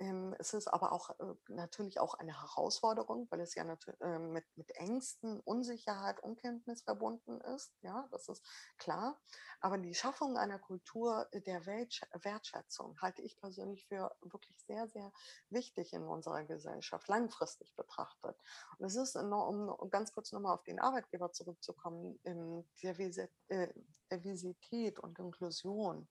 ähm, 0.00 0.34
es 0.40 0.52
ist 0.54 0.66
aber 0.66 0.92
auch 0.92 1.10
äh, 1.20 1.34
natürlich 1.48 2.00
auch 2.00 2.14
eine 2.14 2.40
Herausforderung, 2.40 3.28
weil 3.30 3.40
es 3.40 3.54
ja 3.54 3.64
äh, 4.00 4.18
mit, 4.18 4.44
mit 4.56 4.72
Ängsten, 4.72 5.38
Unsicherheit, 5.40 6.20
Unkenntnis 6.20 6.82
verbunden 6.82 7.40
ist. 7.54 7.72
Ja, 7.82 8.08
das 8.10 8.28
ist 8.28 8.44
klar. 8.76 9.20
Aber 9.60 9.78
die 9.78 9.94
Schaffung 9.94 10.36
einer 10.36 10.58
Kultur 10.58 11.28
der 11.32 11.64
Wertschätzung 11.64 13.00
halte 13.00 13.22
ich 13.22 13.38
persönlich 13.38 13.86
für 13.86 14.14
wirklich 14.20 14.60
sehr, 14.66 14.88
sehr 14.88 15.12
wichtig 15.48 15.92
in 15.92 16.02
unserer 16.02 16.44
Gesellschaft, 16.44 17.08
langfristig 17.08 17.74
betrachtet. 17.76 18.36
Und 18.78 18.86
es 18.86 18.96
ist, 18.96 19.16
um 19.16 19.90
ganz 19.90 20.12
kurz 20.12 20.32
nochmal 20.32 20.54
auf 20.54 20.64
den 20.64 20.80
Arbeitgeber 20.80 21.32
zurückzukommen, 21.32 21.63
äh, 23.48 23.68
Diversität 24.10 24.98
und 24.98 25.18
Inklusion 25.18 26.08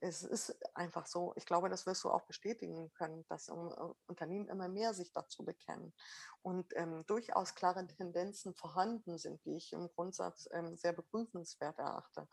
es 0.00 0.22
ist 0.22 0.54
einfach 0.74 1.06
so, 1.06 1.32
ich 1.36 1.46
glaube, 1.46 1.70
das 1.70 1.86
wirst 1.86 2.04
du 2.04 2.10
auch 2.10 2.26
bestätigen 2.26 2.92
können, 2.92 3.24
dass 3.28 3.48
uh, 3.48 3.94
Unternehmen 4.06 4.48
immer 4.48 4.68
mehr 4.68 4.92
sich 4.92 5.12
dazu 5.12 5.44
bekennen 5.44 5.94
und 6.42 6.72
ähm, 6.76 7.04
durchaus 7.06 7.54
klare 7.54 7.86
Tendenzen 7.86 8.54
vorhanden 8.54 9.18
sind, 9.18 9.44
die 9.44 9.56
ich 9.56 9.72
im 9.72 9.88
Grundsatz 9.88 10.48
ähm, 10.52 10.76
sehr 10.76 10.92
begrüßenswert 10.92 11.78
erachte. 11.78 12.28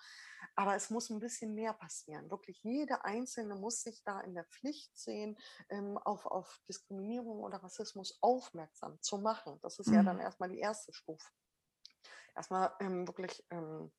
Aber 0.56 0.76
es 0.76 0.90
muss 0.90 1.10
ein 1.10 1.20
bisschen 1.20 1.56
mehr 1.56 1.74
passieren. 1.74 2.30
Wirklich 2.30 2.62
jede 2.64 3.06
Einzelne 3.06 3.56
muss 3.56 3.82
sich 3.82 4.04
da 4.04 4.20
in 4.22 4.36
der 4.36 4.46
Pflicht 4.46 4.96
sehen, 4.98 5.38
ähm, 5.70 5.98
auf, 5.98 6.26
auf 6.26 6.62
Diskriminierung 6.68 7.40
oder 7.40 7.64
Rassismus 7.64 8.18
aufmerksam 8.22 9.02
zu 9.02 9.20
machen. 9.20 9.58
Das 9.62 9.80
ist 9.80 9.88
mhm. 9.88 9.96
ja 9.96 10.04
dann 10.04 10.20
erstmal 10.20 10.50
die 10.50 10.60
erste 10.60 10.92
Stufe. 10.94 11.28
Erstmal 12.36 12.74
ähm, 12.80 13.08
wirklich 13.08 13.44
ähm, 13.50 13.92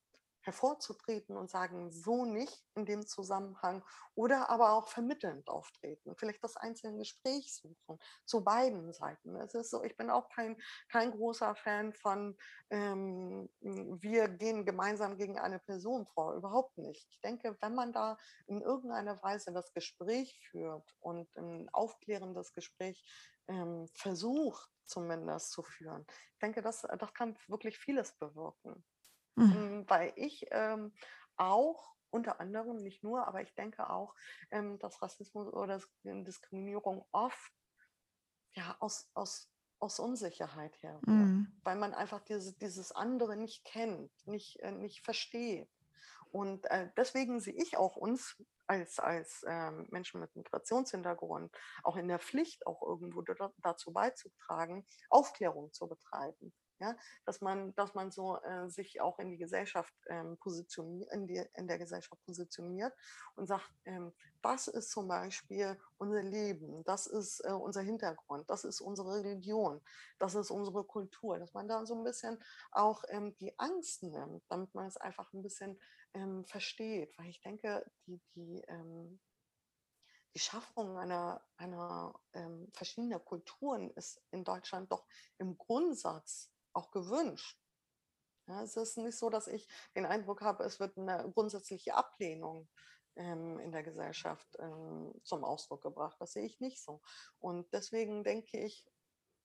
hervorzutreten 0.45 1.37
und 1.37 1.51
sagen, 1.51 1.91
so 1.91 2.25
nicht 2.25 2.65
in 2.75 2.85
dem 2.85 3.07
Zusammenhang 3.07 3.83
oder 4.15 4.51
aber 4.51 4.73
auch 4.75 4.89
vermittelnd 4.89 5.49
auftreten, 5.49 6.15
vielleicht 6.17 6.45
das 6.45 6.57
einzelne 6.57 6.99
Gespräch 6.99 7.55
suchen 7.55 7.99
zu 8.27 8.45
beiden 8.45 8.93
Seiten. 8.93 9.37
Es 9.37 9.55
ist 9.55 9.71
so, 9.71 9.83
ich 9.83 9.97
bin 9.97 10.11
auch 10.11 10.29
kein, 10.29 10.57
kein 10.91 11.13
großer 11.13 11.55
Fan 11.55 11.93
von, 11.95 12.37
ähm, 12.71 13.49
wir 13.61 14.29
gehen 14.29 14.67
gemeinsam 14.67 15.17
gegen 15.17 15.39
eine 15.39 15.59
Person 15.59 16.07
vor, 16.07 16.35
überhaupt 16.35 16.77
nicht. 16.77 17.07
Ich 17.11 17.21
denke, 17.23 17.57
wenn 17.61 17.75
man 17.75 17.93
da 17.93 18.17
in 18.47 18.61
irgendeiner 18.61 19.21
Weise 19.23 19.53
das 19.53 19.73
Gespräch 19.73 20.39
führt 20.51 20.95
und 21.01 21.35
ein 21.37 21.69
aufklärendes 21.73 22.53
Gespräch 22.53 23.03
ähm, 23.49 23.89
versucht, 23.95 24.71
zumindest 24.85 25.53
zu 25.53 25.63
führen. 25.63 26.07
Ich 26.33 26.39
denke, 26.41 26.63
das, 26.63 26.83
das 26.83 27.15
kann 27.15 27.37
wirklich 27.49 27.79
vieles 27.79 28.13
bewirken. 28.19 28.85
Mhm. 29.37 29.53
Ähm, 29.53 29.85
weil 29.89 30.13
ich 30.17 30.47
ähm, 30.51 30.93
auch 31.37 31.95
unter 32.11 32.41
anderem, 32.41 32.77
nicht 32.77 33.03
nur, 33.03 33.27
aber 33.27 33.43
ich 33.43 33.55
denke 33.55 33.91
auch, 33.91 34.15
ähm, 34.53 34.79
dass 34.79 35.03
Rassismus 35.03 35.53
oder 35.53 35.81
Diskriminierung 36.05 37.05
oft 37.11 37.53
ja, 38.53 38.77
aus, 38.79 39.11
aus, 39.15 39.51
aus 39.81 39.99
Unsicherheit 39.99 40.81
her, 40.81 41.01
mhm. 41.07 41.61
weil 41.65 41.77
man 41.77 41.93
einfach 41.93 42.21
diese, 42.21 42.57
dieses 42.57 42.93
andere 42.93 43.37
nicht 43.37 43.65
kennt, 43.65 44.13
nicht, 44.27 44.61
äh, 44.61 44.71
nicht 44.71 45.01
versteht. 45.01 45.69
Und 46.31 46.67
äh, 46.71 46.91
deswegen 46.97 47.41
sehe 47.41 47.55
ich 47.55 47.77
auch 47.77 47.97
uns 47.97 48.41
als, 48.67 48.99
als 48.99 49.45
ähm, 49.49 49.87
Menschen 49.91 50.21
mit 50.21 50.35
Migrationshintergrund 50.37 51.55
auch 51.83 51.97
in 51.97 52.09
der 52.09 52.19
Pflicht, 52.19 52.67
auch 52.67 52.83
irgendwo 52.83 53.23
dazu 53.63 53.93
beizutragen, 53.93 54.87
Aufklärung 55.11 55.73
zu 55.73 55.89
betreiben. 55.89 56.55
Ja, 56.81 56.97
dass 57.25 57.41
man, 57.41 57.73
dass 57.77 57.95
man 57.95 58.11
so 58.11 58.37
äh, 58.43 58.69
sich 58.69 59.01
auch 59.01 59.21
in 59.21 59.31
die 59.31 59.39
Gesellschaft 59.39 59.95
ähm, 60.09 60.37
positioniert, 60.39 61.11
in, 61.13 61.29
in 61.29 61.69
der 61.69 61.79
Gesellschaft 61.79 62.21
positioniert 62.25 62.93
und 63.37 63.47
sagt, 63.47 63.71
ähm, 63.85 64.13
das 64.43 64.67
ist 64.67 64.91
zum 64.91 65.07
Beispiel 65.07 65.79
unser 65.99 66.23
Leben, 66.23 66.83
das 66.85 67.07
ist 67.07 67.41
äh, 67.45 67.53
unser 67.53 67.83
Hintergrund, 67.83 68.51
das 68.51 68.65
ist 68.65 68.81
unsere 68.81 69.23
Religion, 69.23 69.81
das 70.19 70.35
ist 70.35 70.51
unsere 70.51 70.83
Kultur, 70.83 71.39
dass 71.39 71.55
man 71.55 71.69
da 71.69 71.87
so 71.87 71.95
ein 71.95 72.05
bisschen 72.05 72.43
auch 72.73 73.05
ähm, 73.09 73.37
die 73.37 73.57
Angst 73.59 74.03
nimmt, 74.03 74.43
damit 74.49 74.75
man 74.75 74.87
es 74.87 74.97
einfach 74.97 75.33
ein 75.33 75.43
bisschen 75.43 75.79
ähm, 76.13 76.45
versteht, 76.45 77.17
weil 77.19 77.29
ich 77.29 77.41
denke, 77.41 77.87
die, 78.07 78.21
die 78.35 78.63
ähm, 78.67 79.21
die 80.35 80.41
Schaffung 80.41 80.99
einer, 80.99 81.41
einer 81.57 82.13
ähm, 82.33 82.69
verschiedener 82.73 83.21
Kulturen 83.21 83.91
ist 83.91 84.21
in 84.33 84.43
Deutschland 84.45 84.91
doch 84.91 85.07
im 85.39 85.57
Grundsatz 85.57 86.51
auch 86.75 86.91
gewünscht. 86.91 87.59
Ja, 88.47 88.63
es 88.63 88.77
ist 88.77 88.99
nicht 88.99 89.17
so, 89.17 89.31
dass 89.31 89.47
ich 89.47 89.67
den 89.97 90.05
Eindruck 90.05 90.43
habe, 90.43 90.65
es 90.65 90.79
wird 90.79 90.99
eine 90.99 91.31
grundsätzliche 91.33 91.95
Ablehnung 91.95 92.69
ähm, 93.17 93.59
in 93.61 93.73
der 93.73 93.83
Gesellschaft 93.83 94.47
ähm, 94.59 95.15
zum 95.23 95.45
Ausdruck 95.45 95.83
gebracht. 95.83 96.17
Das 96.21 96.33
sehe 96.33 96.45
ich 96.45 96.61
nicht 96.61 96.83
so. 96.83 97.01
Und 97.39 97.73
deswegen 97.73 98.23
denke 98.23 98.59
ich, 98.59 98.85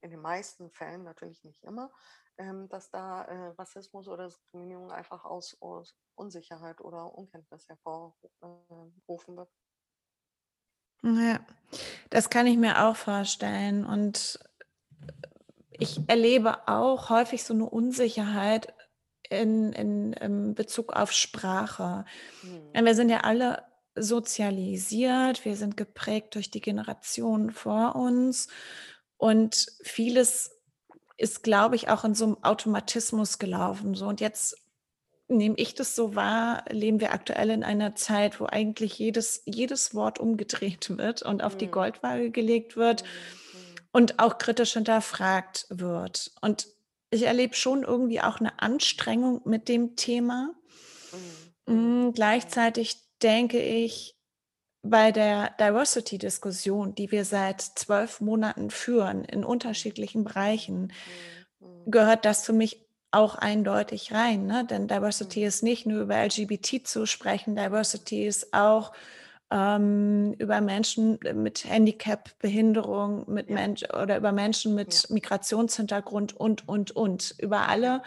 in 0.02 0.12
den 0.12 0.22
meisten 0.22 0.70
Fällen, 0.72 1.04
natürlich 1.04 1.44
nicht 1.44 1.64
immer, 1.64 1.92
ähm, 2.38 2.70
dass 2.70 2.90
da 2.90 3.24
äh, 3.24 3.48
Rassismus 3.58 4.08
oder 4.08 4.28
Diskriminierung 4.28 4.92
einfach 4.92 5.26
aus, 5.26 5.58
aus 5.62 5.96
Unsicherheit 6.16 6.82
oder 6.82 7.14
Unkenntnis 7.14 7.68
hervorrufen 7.68 9.38
wird. 9.38 9.50
Ja, 11.04 11.40
das 12.10 12.30
kann 12.30 12.48
ich 12.48 12.58
mir 12.58 12.86
auch 12.86 12.96
vorstellen. 12.96 13.86
Und 13.86 14.40
ich 15.80 16.00
erlebe 16.08 16.68
auch 16.68 17.10
häufig 17.10 17.44
so 17.44 17.54
eine 17.54 17.70
Unsicherheit 17.70 18.74
in, 19.30 19.74
in, 19.74 20.14
in 20.14 20.56
Bezug 20.56 20.94
auf 20.94 21.12
Sprache. 21.12 22.06
Mhm. 22.44 22.86
Wir 22.86 22.96
sind 22.96 23.10
ja 23.10 23.22
alle 23.22 23.64
sozialisiert, 23.96 25.46
wir 25.46 25.56
sind 25.56 25.78
geprägt 25.78 26.36
durch 26.36 26.52
die 26.52 26.62
Generationen 26.62 27.52
vor 27.52 27.96
uns 27.96 28.48
und 29.18 29.68
vieles 29.82 30.52
ist, 31.18 31.44
glaube 31.44 31.76
ich, 31.76 31.90
auch 31.90 32.06
in 32.06 32.16
so 32.16 32.26
einem 32.26 32.44
Automatismus 32.44 33.40
gelaufen. 33.40 33.94
So 33.94 34.08
und 34.08 34.22
jetzt 34.22 34.56
nehme 35.28 35.56
ich 35.58 35.76
das 35.76 35.96
so 35.96 36.16
wahr, 36.16 36.64
leben 36.70 37.02
wir 37.02 37.12
aktuell 37.12 37.50
in 37.50 37.64
einer 37.64 37.94
Zeit, 37.96 38.40
wo 38.40 38.46
eigentlich 38.46 38.98
jedes, 38.98 39.44
jedes 39.46 39.94
Wort 39.94 40.20
umgedreht 40.20 40.90
wird 40.98 41.22
und 41.24 41.44
auf 41.44 41.58
die 41.58 41.68
mhm. 41.68 41.72
Goldwaage 41.72 42.32
gelegt 42.32 42.78
wird. 42.78 43.04
Mhm 43.04 43.39
und 43.92 44.20
auch 44.20 44.38
kritisch 44.38 44.74
hinterfragt 44.74 45.66
wird. 45.70 46.32
Und 46.42 46.68
ich 47.12 47.24
erlebe 47.24 47.56
schon 47.56 47.84
irgendwie 47.84 48.22
auch 48.22 48.40
eine 48.40 48.62
Anstrengung 48.62 49.42
mit 49.46 49.68
dem 49.68 49.96
Thema. 49.96 50.54
Mhm. 51.66 52.08
Mm, 52.08 52.14
gleichzeitig 52.14 52.98
denke 53.22 53.62
ich, 53.62 54.16
bei 54.82 55.12
der 55.12 55.52
Diversity-Diskussion, 55.60 56.96
die 56.96 57.12
wir 57.12 57.26
seit 57.26 57.62
zwölf 57.62 58.22
Monaten 58.22 58.70
führen 58.70 59.26
in 59.26 59.44
unterschiedlichen 59.44 60.24
Bereichen, 60.24 60.94
mhm. 61.60 61.92
gehört 61.92 62.26
das 62.26 62.46
für 62.46 62.54
mich 62.54 62.86
auch 63.12 63.36
eindeutig 63.36 64.14
rein. 64.14 64.46
Ne? 64.46 64.66
Denn 64.66 64.88
Diversity 64.88 65.42
mhm. 65.42 65.48
ist 65.48 65.64
nicht 65.64 65.86
nur 65.86 66.02
über 66.02 66.24
LGBT 66.24 66.88
zu 66.88 67.06
sprechen, 67.06 67.56
Diversity 67.56 68.26
ist 68.26 68.54
auch 68.54 68.94
ähm, 69.52 70.34
über 70.38 70.62
Menschen 70.62 71.20
mit 71.34 71.66
Handicap, 71.66 72.38
Behinderung, 72.40 73.26
mit 73.28 73.50
ja. 73.50 73.56
Mensch 73.56 73.84
oder 73.84 74.18
über 74.18 74.32
Menschen 74.32 74.76
mit 74.76 74.94
ja. 74.94 75.14
Migrationshintergrund 75.14 76.36
und, 76.36 76.68
und, 76.68 76.92
und. 76.92 77.36
Über 77.40 77.68
alle 77.68 78.04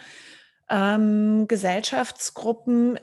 ähm, 0.69 1.47
Gesellschaftsgruppen, 1.47 2.99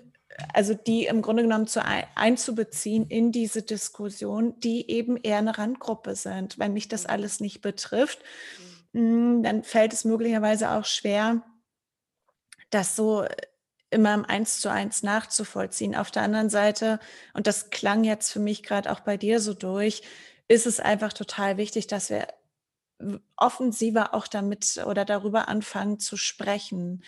also 0.54 0.74
die 0.74 1.04
im 1.04 1.20
Grunde 1.20 1.42
genommen 1.42 1.66
zu 1.66 1.84
ein, 1.84 2.04
einzubeziehen 2.14 3.06
in 3.08 3.30
diese 3.30 3.62
Diskussion, 3.62 4.58
die 4.60 4.90
eben 4.90 5.18
eher 5.18 5.38
eine 5.38 5.58
Randgruppe 5.58 6.14
sind. 6.14 6.58
Wenn 6.58 6.72
mich 6.72 6.88
das 6.88 7.04
mhm. 7.04 7.10
alles 7.10 7.40
nicht 7.40 7.60
betrifft, 7.60 8.20
mhm. 8.92 9.42
dann 9.42 9.64
fällt 9.64 9.92
es 9.92 10.04
möglicherweise 10.04 10.70
auch 10.70 10.86
schwer, 10.86 11.42
das 12.70 12.96
so 12.96 13.24
immer 13.90 14.14
im 14.14 14.24
Eins 14.24 14.60
zu 14.60 14.70
eins 14.70 15.02
nachzuvollziehen. 15.02 15.96
Auf 15.96 16.10
der 16.10 16.22
anderen 16.22 16.50
Seite, 16.50 17.00
und 17.34 17.46
das 17.46 17.70
klang 17.70 18.04
jetzt 18.04 18.32
für 18.32 18.40
mich 18.40 18.62
gerade 18.62 18.90
auch 18.90 19.00
bei 19.00 19.16
dir 19.16 19.40
so 19.40 19.54
durch, 19.54 20.02
ist 20.48 20.66
es 20.66 20.80
einfach 20.80 21.12
total 21.12 21.56
wichtig, 21.56 21.86
dass 21.86 22.10
wir 22.10 22.28
offensiver 23.36 24.14
auch 24.14 24.26
damit 24.26 24.82
oder 24.86 25.04
darüber 25.04 25.48
anfangen 25.48 25.98
zu 25.98 26.16
sprechen 26.16 27.02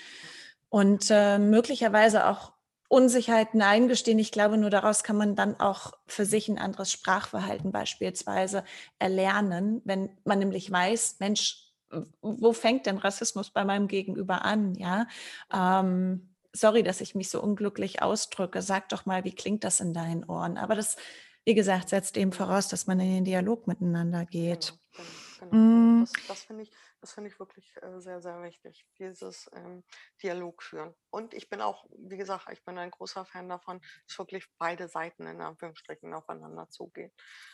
und 0.68 1.08
äh, 1.10 1.38
möglicherweise 1.38 2.26
auch 2.26 2.52
Unsicherheiten 2.88 3.62
eingestehen. 3.62 4.18
Ich 4.18 4.32
glaube, 4.32 4.58
nur 4.58 4.70
daraus 4.70 5.02
kann 5.02 5.16
man 5.16 5.34
dann 5.34 5.58
auch 5.60 5.92
für 6.06 6.26
sich 6.26 6.48
ein 6.48 6.58
anderes 6.58 6.92
Sprachverhalten 6.92 7.72
beispielsweise 7.72 8.64
erlernen, 8.98 9.80
wenn 9.84 10.10
man 10.24 10.38
nämlich 10.38 10.70
weiß, 10.70 11.16
Mensch, 11.18 11.72
wo 12.20 12.52
fängt 12.52 12.86
denn 12.86 12.98
Rassismus 12.98 13.50
bei 13.50 13.64
meinem 13.64 13.88
Gegenüber 13.88 14.44
an? 14.44 14.74
Ja, 14.74 15.06
ähm, 15.52 16.31
sorry, 16.52 16.82
dass 16.82 17.00
ich 17.00 17.14
mich 17.14 17.30
so 17.30 17.42
unglücklich 17.42 18.02
ausdrücke, 18.02 18.62
sag 18.62 18.88
doch 18.90 19.06
mal, 19.06 19.24
wie 19.24 19.34
klingt 19.34 19.64
das 19.64 19.80
in 19.80 19.94
deinen 19.94 20.24
Ohren? 20.24 20.58
Aber 20.58 20.74
das, 20.74 20.96
wie 21.44 21.54
gesagt, 21.54 21.88
setzt 21.88 22.16
eben 22.16 22.32
voraus, 22.32 22.68
dass 22.68 22.86
man 22.86 23.00
in 23.00 23.14
den 23.14 23.24
Dialog 23.24 23.66
miteinander 23.66 24.26
geht. 24.26 24.78
Genau, 24.92 25.12
genau, 25.38 25.58
genau. 25.60 25.92
Mm. 26.00 26.00
Das, 26.00 26.12
das 26.26 26.44
finde 26.44 26.62
ich, 26.64 26.72
Das 27.00 27.12
finde 27.12 27.30
ich 27.30 27.38
wirklich 27.38 27.74
äh, 27.82 28.00
sehr, 28.00 28.20
sehr 28.20 28.42
wichtig, 28.42 28.86
dieses 28.98 29.50
ähm, 29.54 29.84
Dialog 30.22 30.62
führen. 30.62 30.94
Und 31.10 31.34
ich 31.34 31.48
bin 31.48 31.60
auch, 31.60 31.86
wie 31.90 32.16
gesagt, 32.16 32.48
ich 32.52 32.64
bin 32.64 32.78
ein 32.78 32.90
großer 32.90 33.24
Fan 33.26 33.48
davon, 33.48 33.80
dass 34.06 34.18
wirklich 34.18 34.46
beide 34.58 34.88
Seiten 34.88 35.26
in 35.26 35.40
Anführungsstrichen 35.40 36.14
aufeinander 36.14 36.68
zugehen. 36.70 37.12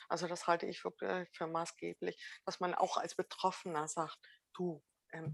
Also 0.09 0.27
das 0.27 0.47
halte 0.47 0.67
ich 0.67 0.85
wirklich 0.85 1.29
für 1.33 1.47
maßgeblich, 1.47 2.23
dass 2.45 2.61
man 2.61 2.75
auch 2.75 2.97
als 2.99 3.15
Betroffener 3.15 3.89
sagt, 3.89 4.19
du, 4.55 4.83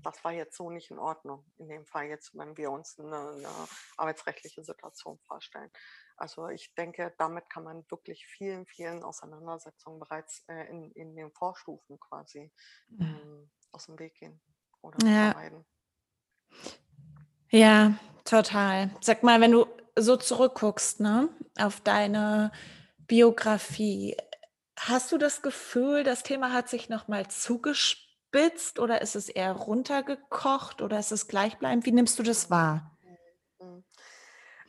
das 0.03 0.23
war 0.23 0.33
jetzt 0.33 0.57
so 0.57 0.71
nicht 0.71 0.91
in 0.91 0.99
Ordnung. 0.99 1.45
In 1.59 1.69
dem 1.69 1.85
Fall 1.85 2.07
jetzt, 2.07 2.37
wenn 2.37 2.57
wir 2.57 2.71
uns 2.71 2.99
eine, 2.99 3.31
eine 3.31 3.49
arbeitsrechtliche 3.97 4.65
Situation 4.65 5.19
vorstellen. 5.21 5.71
Also 6.17 6.49
ich 6.49 6.73
denke, 6.75 7.13
damit 7.19 7.51
kann 7.51 7.65
man 7.65 7.85
wirklich 7.91 8.25
vielen, 8.27 8.67
vielen 8.67 9.03
Auseinandersetzungen 9.03 9.99
bereits 9.99 10.45
äh, 10.49 10.69
in, 10.71 10.93
in 10.93 11.17
den 11.17 11.33
Vorstufen 11.33 11.99
quasi 11.99 12.53
mhm. 12.89 13.01
ähm, 13.01 13.51
aus 13.73 13.87
dem 13.87 13.99
Weg 13.99 14.15
gehen 14.15 14.41
oder 14.81 15.05
ja. 15.05 15.33
vermeiden. 15.33 15.65
Ja, 17.51 17.99
total. 18.25 18.91
Sag 19.01 19.25
mal, 19.25 19.41
wenn 19.41 19.53
du 19.53 19.67
so 19.97 20.17
zurückguckst, 20.17 21.01
ne, 21.01 21.29
auf 21.59 21.81
deine 21.81 22.53
Biografie, 22.99 24.17
hast 24.79 25.11
du 25.11 25.19
das 25.19 25.43
Gefühl, 25.43 26.05
das 26.05 26.23
Thema 26.23 26.53
hat 26.53 26.69
sich 26.69 26.89
nochmal 26.89 27.29
zugespitzt 27.29 28.04
oder 28.79 29.01
ist 29.03 29.17
es 29.17 29.29
eher 29.29 29.53
runtergekocht 29.53 30.83
oder 30.83 30.99
ist 30.99 31.13
es 31.13 31.29
gleichbleibend? 31.29 31.87
Wie 31.87 31.93
nimmst 31.93 32.19
du 32.19 32.23
das 32.23 32.51
wahr? 32.51 32.91
Mhm. 33.61 33.85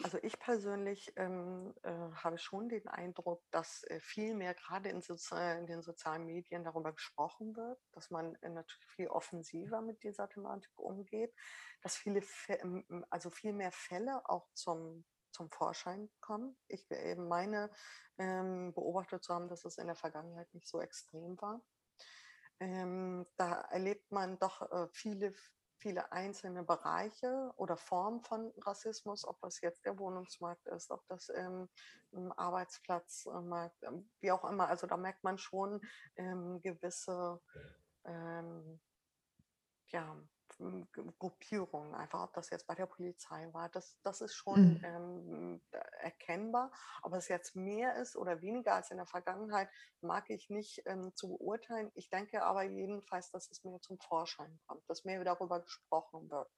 Also 0.03 0.19
ich 0.21 0.37
persönlich 0.39 1.13
ähm, 1.15 1.73
äh, 1.83 1.91
habe 1.91 2.37
schon 2.37 2.69
den 2.69 2.87
Eindruck, 2.87 3.41
dass 3.51 3.83
äh, 3.85 3.99
viel 3.99 4.35
mehr 4.35 4.53
gerade 4.53 4.89
in, 4.89 5.01
in 5.01 5.65
den 5.67 5.81
sozialen 5.81 6.25
Medien 6.25 6.63
darüber 6.63 6.93
gesprochen 6.93 7.55
wird, 7.55 7.79
dass 7.93 8.11
man 8.11 8.35
äh, 8.41 8.49
natürlich 8.49 8.85
viel 8.87 9.07
offensiver 9.07 9.81
mit 9.81 10.03
dieser 10.03 10.29
Thematik 10.29 10.71
umgeht, 10.75 11.33
dass 11.81 11.95
viele, 11.95 12.21
also 13.09 13.29
viel 13.31 13.53
mehr 13.53 13.71
Fälle 13.71 14.21
auch 14.29 14.47
zum, 14.53 15.05
zum 15.31 15.49
Vorschein 15.49 16.09
kommen. 16.19 16.57
Ich 16.67 16.89
eben 16.91 17.27
meine 17.27 17.71
ähm, 18.17 18.73
beobachtet 18.73 19.23
zu 19.23 19.33
haben, 19.33 19.47
dass 19.47 19.65
es 19.65 19.77
in 19.77 19.87
der 19.87 19.95
Vergangenheit 19.95 20.53
nicht 20.53 20.67
so 20.67 20.81
extrem 20.81 21.39
war. 21.41 21.61
Ähm, 22.59 23.25
da 23.37 23.61
erlebt 23.69 24.11
man 24.11 24.39
doch 24.39 24.61
äh, 24.71 24.87
viele 24.91 25.33
viele 25.77 26.11
einzelne 26.11 26.63
Bereiche 26.63 27.53
oder 27.57 27.77
Formen 27.77 28.21
von 28.21 28.51
Rassismus, 28.57 29.25
ob 29.25 29.39
das 29.41 29.61
jetzt 29.61 29.85
der 29.85 29.99
Wohnungsmarkt 29.99 30.65
ist, 30.67 30.89
ob 30.89 31.05
das 31.07 31.29
ähm, 31.29 31.69
im 32.11 32.31
Arbeitsplatzmarkt, 32.31 33.83
ähm, 33.83 34.09
wie 34.19 34.31
auch 34.31 34.45
immer. 34.45 34.67
Also 34.67 34.87
da 34.87 34.97
merkt 34.97 35.23
man 35.23 35.37
schon 35.37 35.81
ähm, 36.15 36.61
gewisse 36.61 37.41
ähm, 38.05 38.79
ja, 39.87 40.17
Gruppierungen, 41.19 41.93
einfach 41.95 42.23
ob 42.23 42.33
das 42.33 42.49
jetzt 42.49 42.67
bei 42.67 42.75
der 42.75 42.85
Polizei 42.85 43.47
war, 43.51 43.69
das, 43.69 43.97
das 44.03 44.21
ist 44.21 44.35
schon 44.35 44.75
mhm. 44.75 44.81
ähm, 44.83 45.61
erkennbar. 46.01 46.71
Ob 47.01 47.13
es 47.13 47.27
jetzt 47.27 47.55
mehr 47.55 47.95
ist 47.97 48.15
oder 48.15 48.41
weniger 48.41 48.75
als 48.75 48.91
in 48.91 48.97
der 48.97 49.05
Vergangenheit, 49.05 49.69
mag 50.01 50.29
ich 50.29 50.49
nicht 50.49 50.81
ähm, 50.85 51.13
zu 51.15 51.37
beurteilen. 51.37 51.91
Ich 51.95 52.09
denke 52.09 52.43
aber 52.43 52.63
jedenfalls, 52.63 53.31
dass 53.31 53.49
es 53.51 53.63
mehr 53.63 53.81
zum 53.81 53.99
Vorschein 53.99 54.59
kommt, 54.67 54.87
dass 54.89 55.03
mehr 55.03 55.23
darüber 55.23 55.61
gesprochen 55.61 56.29
wird, 56.29 56.49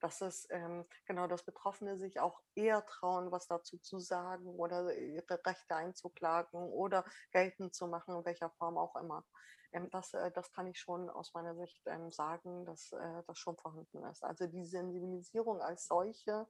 dass 0.00 0.20
es 0.20 0.46
ähm, 0.50 0.84
genau, 1.06 1.26
dass 1.26 1.44
Betroffene 1.44 1.98
sich 1.98 2.20
auch 2.20 2.40
eher 2.54 2.84
trauen, 2.86 3.30
was 3.30 3.46
dazu 3.46 3.78
zu 3.78 3.98
sagen 3.98 4.46
oder 4.46 4.94
ihre 4.96 5.44
Rechte 5.44 5.76
einzuklagen 5.76 6.60
oder 6.70 7.04
geltend 7.32 7.74
zu 7.74 7.86
machen, 7.86 8.14
in 8.14 8.24
welcher 8.24 8.50
Form 8.50 8.78
auch 8.78 8.96
immer. 8.96 9.24
Ähm, 9.72 9.90
das, 9.90 10.14
äh, 10.14 10.30
das 10.32 10.52
kann 10.52 10.66
ich 10.66 10.78
schon 10.78 11.10
aus 11.10 11.34
meiner 11.34 11.54
Sicht 11.54 11.82
ähm, 11.86 12.10
sagen, 12.12 12.64
dass 12.64 12.92
äh, 12.92 13.22
das 13.26 13.38
schon 13.38 13.56
vorhanden 13.56 14.04
ist. 14.04 14.22
Also 14.22 14.46
die 14.46 14.64
Sensibilisierung 14.64 15.60
als 15.60 15.86
solche 15.86 16.46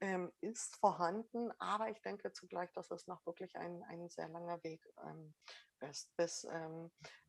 ähm, 0.00 0.32
ist 0.40 0.76
vorhanden, 0.76 1.50
aber 1.58 1.88
ich 1.90 2.00
denke 2.02 2.32
zugleich, 2.32 2.72
dass 2.72 2.90
es 2.90 3.06
noch 3.06 3.24
wirklich 3.26 3.56
ein, 3.56 3.82
ein 3.88 4.08
sehr 4.08 4.28
langer 4.28 4.62
Weg 4.62 4.86
ist, 5.80 6.14
bis 6.16 6.44
äh, 6.44 6.68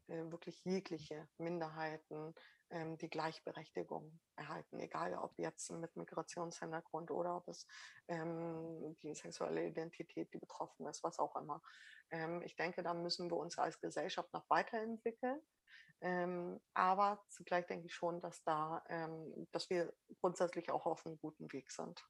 wirklich 0.07 0.63
jegliche 0.65 1.27
Minderheiten 1.37 2.35
die 2.71 3.09
Gleichberechtigung 3.09 4.19
erhalten, 4.35 4.79
egal 4.79 5.15
ob 5.15 5.37
jetzt 5.39 5.71
mit 5.71 5.95
Migrationshintergrund 5.95 7.09
oder 7.09 7.37
ob 7.37 7.47
es 7.47 7.65
die 8.07 9.15
sexuelle 9.15 9.65
Identität, 9.65 10.31
die 10.33 10.37
betroffen 10.37 10.85
ist, 10.85 11.03
was 11.03 11.17
auch 11.17 11.35
immer. 11.35 11.61
Ähm, 12.11 12.41
ich 12.43 12.55
denke, 12.55 12.83
da 12.83 12.93
müssen 12.93 13.29
wir 13.29 13.37
uns 13.37 13.57
als 13.57 13.79
Gesellschaft 13.79 14.33
noch 14.33 14.49
weiterentwickeln. 14.49 15.39
Ähm, 16.01 16.59
aber 16.73 17.23
zugleich 17.29 17.65
denke 17.67 17.87
ich 17.87 17.93
schon, 17.93 18.21
dass 18.21 18.41
da, 18.43 18.83
ähm, 18.87 19.47
dass 19.51 19.69
wir 19.69 19.93
grundsätzlich 20.21 20.71
auch 20.71 20.85
auf 20.85 21.05
einem 21.05 21.19
guten 21.19 21.51
Weg 21.51 21.71
sind. 21.71 22.01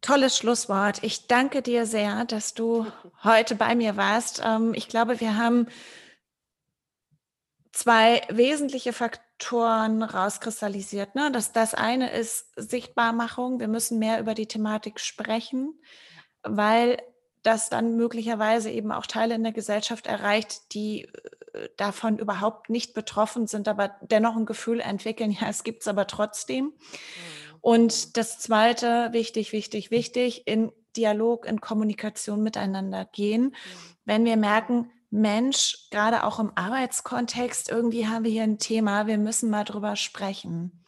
Tolles 0.00 0.36
Schlusswort. 0.36 1.02
Ich 1.02 1.26
danke 1.26 1.62
dir 1.62 1.86
sehr, 1.86 2.24
dass 2.26 2.54
du 2.54 2.86
heute 3.24 3.56
bei 3.56 3.74
mir 3.74 3.96
warst. 3.96 4.40
Ähm, 4.44 4.72
ich 4.74 4.88
glaube, 4.88 5.20
wir 5.20 5.36
haben 5.36 5.66
zwei 7.74 8.22
wesentliche 8.30 8.92
Faktoren 8.92 10.02
rauskristallisiert. 10.02 11.14
Ne? 11.16 11.30
Das, 11.32 11.52
das 11.52 11.74
eine 11.74 12.12
ist 12.12 12.52
Sichtbarmachung. 12.56 13.58
Wir 13.58 13.68
müssen 13.68 13.98
mehr 13.98 14.20
über 14.20 14.34
die 14.34 14.46
Thematik 14.46 15.00
sprechen, 15.00 15.74
weil 16.44 17.02
das 17.42 17.68
dann 17.68 17.96
möglicherweise 17.96 18.70
eben 18.70 18.92
auch 18.92 19.06
Teile 19.06 19.34
in 19.34 19.42
der 19.42 19.52
Gesellschaft 19.52 20.06
erreicht, 20.06 20.72
die 20.72 21.02
äh, 21.52 21.68
davon 21.76 22.18
überhaupt 22.18 22.70
nicht 22.70 22.94
betroffen 22.94 23.48
sind, 23.48 23.66
aber 23.66 23.96
dennoch 24.02 24.36
ein 24.36 24.46
Gefühl 24.46 24.80
entwickeln, 24.80 25.32
ja, 25.32 25.48
es 25.48 25.64
gibt 25.64 25.82
es 25.82 25.88
aber 25.88 26.06
trotzdem. 26.06 26.66
Mhm. 26.66 26.72
Und 27.60 28.16
das 28.16 28.38
Zweite, 28.38 29.08
wichtig, 29.12 29.52
wichtig, 29.52 29.90
wichtig, 29.90 30.46
in 30.46 30.70
Dialog, 30.96 31.44
in 31.44 31.60
Kommunikation 31.60 32.42
miteinander 32.42 33.04
gehen. 33.04 33.42
Mhm. 33.42 33.52
Wenn 34.04 34.24
wir 34.24 34.36
merken, 34.36 34.90
Mensch, 35.14 35.88
gerade 35.90 36.24
auch 36.24 36.38
im 36.38 36.52
Arbeitskontext, 36.56 37.70
irgendwie 37.70 38.06
haben 38.06 38.24
wir 38.24 38.30
hier 38.30 38.42
ein 38.42 38.58
Thema, 38.58 39.06
wir 39.06 39.18
müssen 39.18 39.50
mal 39.50 39.64
drüber 39.64 39.96
sprechen. 39.96 40.84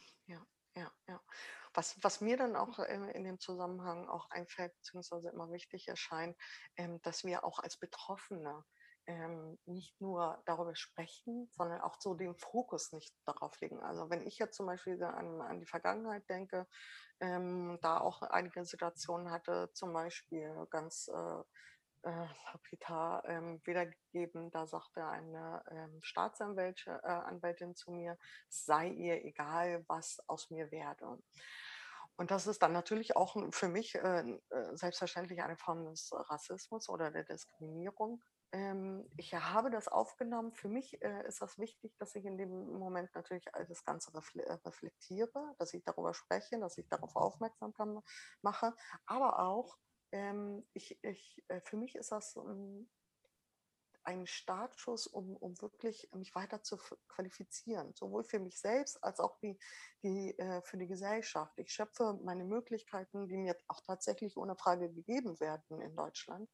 Was, 1.77 2.03
was 2.03 2.23
mir 2.23 2.39
dann 2.39 2.57
auch 2.57 2.79
äh, 2.79 3.11
in 3.13 3.25
dem 3.25 3.39
Zusammenhang 3.39 4.09
auch 4.09 4.31
einfällt, 4.31 4.75
beziehungsweise 4.77 5.29
immer 5.29 5.53
wichtig 5.53 5.89
erscheint, 5.89 6.35
ähm, 6.77 7.03
dass 7.03 7.23
wir 7.23 7.45
auch 7.45 7.59
als 7.59 7.77
Betroffene 7.77 8.65
ähm, 9.07 9.59
nicht 9.67 10.01
nur 10.01 10.43
darüber 10.47 10.75
sprechen, 10.75 11.51
sondern 11.53 11.83
auch 11.83 12.01
so 12.01 12.15
den 12.15 12.35
Fokus 12.35 12.93
nicht 12.93 13.15
darauf 13.27 13.61
legen. 13.61 13.83
Also 13.83 14.09
wenn 14.09 14.27
ich 14.27 14.39
jetzt 14.39 14.57
zum 14.57 14.65
Beispiel 14.65 15.01
an, 15.05 15.43
an 15.43 15.61
die 15.61 15.67
Vergangenheit 15.67 16.29
denke, 16.31 16.67
ähm, 17.21 17.79
da 17.83 18.01
auch 18.01 18.23
einige 18.23 18.65
Situationen 18.65 19.31
hatte, 19.31 19.71
zum 19.75 19.93
Beispiel 19.93 20.67
ganz 20.71 21.09
äh, 21.09 21.43
äh, 22.07 22.27
lapidar 22.53 23.25
ähm, 23.27 23.61
wiedergegeben. 23.65 24.51
Da 24.51 24.67
sagte 24.67 25.05
eine 25.07 25.63
ähm, 25.71 25.99
Staatsanwältin 26.03 27.71
äh, 27.71 27.75
zu 27.75 27.91
mir, 27.91 28.17
es 28.49 28.65
sei 28.65 28.89
ihr 28.89 29.25
egal, 29.25 29.85
was 29.89 30.23
aus 30.29 30.51
mir 30.51 30.71
werde. 30.71 31.19
Und 32.17 32.31
das 32.31 32.47
ist 32.47 32.63
dann 32.63 32.73
natürlich 32.73 33.17
auch 33.17 33.37
für 33.51 33.69
mich 33.69 33.95
äh, 33.97 34.21
äh, 34.21 34.77
selbstverständlich 34.77 35.43
eine 35.43 35.57
Form 35.57 35.85
des 35.85 36.11
Rassismus 36.13 36.89
oder 36.89 37.11
der 37.11 37.25
Diskriminierung. 37.25 38.23
Ähm, 38.53 39.05
ich 39.17 39.35
habe 39.35 39.71
das 39.71 39.89
aufgenommen. 39.89 40.55
Für 40.55 40.69
mich 40.69 41.03
äh, 41.03 41.27
ist 41.27 41.43
das 41.43 41.59
wichtig, 41.59 41.93
dass 41.99 42.15
ich 42.15 42.25
in 42.25 42.39
dem 42.39 42.79
Moment 42.79 43.15
natürlich 43.15 43.45
das 43.69 43.85
Ganze 43.85 44.13
äh, 44.15 44.53
reflektiere, 44.65 45.55
dass 45.59 45.75
ich 45.75 45.85
darüber 45.85 46.15
spreche, 46.15 46.59
dass 46.59 46.79
ich 46.79 46.89
darauf 46.89 47.17
aufmerksam 47.17 47.75
mache. 48.41 48.75
Aber 49.05 49.41
auch, 49.41 49.77
ähm, 50.13 50.67
ich, 50.73 50.99
ich, 51.03 51.45
äh, 51.49 51.61
für 51.61 51.77
mich 51.77 51.95
ist 51.97 52.13
das 52.13 52.37
ähm, 52.37 52.89
einen 54.07 54.27
Startschuss, 54.27 55.07
um, 55.07 55.37
um 55.37 55.61
wirklich 55.61 56.09
mich 56.15 56.35
weiter 56.35 56.63
zu 56.63 56.79
qualifizieren, 57.09 57.93
sowohl 57.95 58.23
für 58.23 58.39
mich 58.39 58.59
selbst 58.59 59.03
als 59.03 59.19
auch 59.19 59.37
die, 59.39 59.59
die, 60.03 60.39
äh, 60.39 60.63
für 60.63 60.79
die 60.79 60.87
Gesellschaft. 60.87 61.59
Ich 61.59 61.73
schöpfe 61.73 62.19
meine 62.23 62.45
Möglichkeiten, 62.45 63.27
die 63.29 63.37
mir 63.37 63.57
auch 63.67 63.81
tatsächlich 63.81 64.37
ohne 64.37 64.57
Frage 64.57 64.93
gegeben 64.93 65.39
werden 65.41 65.81
in 65.81 65.97
Deutschland, 65.97 66.49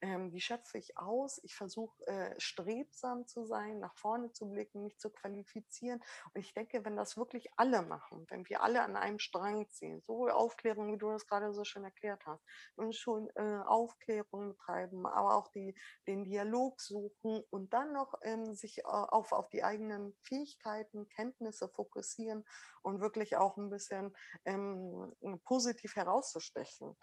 ähm, 0.00 0.30
die 0.30 0.40
schöpfe 0.40 0.78
ich 0.78 0.98
aus. 0.98 1.40
Ich 1.42 1.54
versuche 1.56 2.06
äh, 2.06 2.34
strebsam 2.38 3.26
zu 3.26 3.44
sein, 3.44 3.78
nach 3.78 3.94
vorne 3.94 4.32
zu 4.32 4.48
blicken, 4.50 4.82
mich 4.82 4.98
zu 4.98 5.10
qualifizieren. 5.10 6.02
Und 6.34 6.40
ich 6.40 6.52
denke, 6.52 6.84
wenn 6.84 6.96
das 6.96 7.16
wirklich 7.16 7.48
alle 7.56 7.82
machen, 7.82 8.26
wenn 8.28 8.48
wir 8.48 8.62
alle 8.62 8.82
an 8.82 8.96
einem 8.96 9.18
Strang 9.18 9.68
ziehen, 9.70 10.02
sowohl 10.02 10.30
Aufklärung, 10.30 10.92
wie 10.92 10.98
du 10.98 11.10
das 11.10 11.26
gerade 11.26 11.52
so 11.52 11.64
schön 11.64 11.84
erklärt 11.84 12.24
hast, 12.26 12.44
und 12.76 12.94
schon 12.94 13.30
äh, 13.36 13.62
Aufklärung 13.66 14.48
betreiben, 14.48 15.06
aber 15.06 15.36
auch 15.36 15.48
die, 15.48 15.74
den 16.06 16.24
Dialog 16.24 16.80
suchen 16.80 17.42
und 17.50 17.72
dann 17.72 17.92
noch 17.92 18.14
ähm, 18.22 18.54
sich 18.54 18.78
äh, 18.78 18.82
auf, 18.84 19.32
auf 19.32 19.48
die 19.48 19.64
eigenen 19.64 20.14
Fähigkeiten, 20.22 21.08
Kenntnisse 21.08 21.68
fokussieren 21.68 22.44
und 22.82 23.00
wirklich 23.00 23.36
auch 23.36 23.56
ein 23.56 23.70
bisschen 23.70 24.14
ähm, 24.44 25.12
positiv 25.44 25.96
herauszustechen 25.96 26.96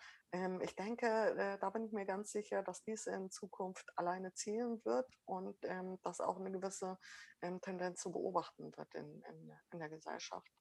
ich 0.61 0.75
denke, 0.75 1.05
äh, 1.05 1.59
da 1.59 1.69
bin 1.69 1.83
ich 1.83 1.91
mir 1.91 2.05
ganz 2.05 2.31
sicher, 2.31 2.63
dass 2.63 2.83
dies 2.83 3.05
in 3.05 3.29
Zukunft 3.29 3.85
alleine 3.95 4.33
zielen 4.33 4.83
wird 4.83 5.07
und 5.25 5.55
ähm, 5.63 5.99
dass 6.01 6.21
auch 6.21 6.39
eine 6.39 6.51
gewisse 6.51 6.97
ähm, 7.41 7.61
Tendenz 7.61 8.01
zu 8.01 8.11
beobachten 8.11 8.75
wird 8.75 8.95
in, 8.95 9.21
in, 9.29 9.51
in 9.71 9.79
der 9.79 9.89
Gesellschaft. 9.89 10.51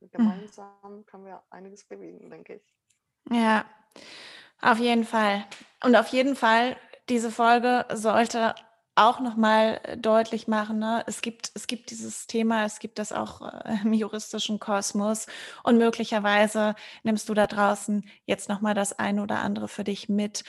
Mhm. 0.00 0.10
Gemeinsam 0.10 1.06
können 1.06 1.26
wir 1.26 1.42
einiges 1.50 1.86
bewegen, 1.86 2.30
denke 2.30 2.56
ich. 2.56 2.74
Ja, 3.30 3.64
auf 4.60 4.78
jeden 4.78 5.04
Fall. 5.04 5.46
Und 5.84 5.94
auf 5.94 6.08
jeden 6.08 6.34
Fall, 6.34 6.76
diese 7.08 7.30
Folge 7.30 7.86
sollte 7.92 8.56
auch 8.94 9.20
nochmal 9.20 9.80
äh, 9.84 9.96
deutlich 9.96 10.48
machen, 10.48 10.78
ne? 10.78 11.02
es, 11.06 11.22
gibt, 11.22 11.50
es 11.54 11.66
gibt 11.66 11.90
dieses 11.90 12.26
Thema, 12.26 12.64
es 12.64 12.78
gibt 12.78 12.98
das 12.98 13.12
auch 13.12 13.40
äh, 13.40 13.78
im 13.84 13.92
juristischen 13.92 14.58
Kosmos 14.58 15.26
und 15.62 15.78
möglicherweise 15.78 16.74
nimmst 17.02 17.28
du 17.28 17.34
da 17.34 17.46
draußen 17.46 18.04
jetzt 18.26 18.48
nochmal 18.48 18.74
das 18.74 18.98
eine 18.98 19.22
oder 19.22 19.40
andere 19.40 19.68
für 19.68 19.84
dich 19.84 20.08
mit 20.08 20.44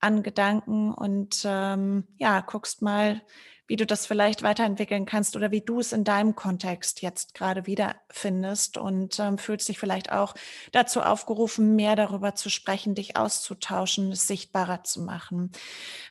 an 0.00 0.22
Gedanken 0.22 0.92
und 0.92 1.42
ähm, 1.46 2.06
ja, 2.18 2.40
guckst 2.40 2.82
mal, 2.82 3.22
wie 3.66 3.76
du 3.76 3.86
das 3.86 4.06
vielleicht 4.06 4.42
weiterentwickeln 4.42 5.06
kannst 5.06 5.36
oder 5.36 5.50
wie 5.50 5.60
du 5.60 5.80
es 5.80 5.92
in 5.92 6.04
deinem 6.04 6.34
Kontext 6.34 7.02
jetzt 7.02 7.34
gerade 7.34 7.66
wiederfindest 7.66 8.78
und 8.78 9.18
ähm, 9.18 9.38
fühlst 9.38 9.68
dich 9.68 9.78
vielleicht 9.78 10.12
auch 10.12 10.34
dazu 10.72 11.02
aufgerufen, 11.02 11.76
mehr 11.76 11.96
darüber 11.96 12.34
zu 12.34 12.50
sprechen, 12.50 12.94
dich 12.94 13.16
auszutauschen, 13.16 14.12
es 14.12 14.26
sichtbarer 14.26 14.84
zu 14.84 15.02
machen. 15.02 15.52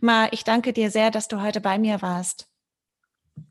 Ma, 0.01 0.27
ich 0.31 0.43
danke 0.43 0.73
dir 0.73 0.91
sehr, 0.91 1.11
dass 1.11 1.27
du 1.27 1.41
heute 1.41 1.61
bei 1.61 1.77
mir 1.77 2.01
warst. 2.01 2.49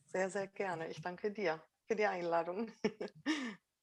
Sehr, 0.07 0.31
sehr 0.31 0.47
gerne. 0.47 0.89
Ich 0.89 1.01
danke 1.01 1.31
dir 1.31 1.63
für 1.87 1.97
die 1.97 2.07
Einladung. 2.07 2.71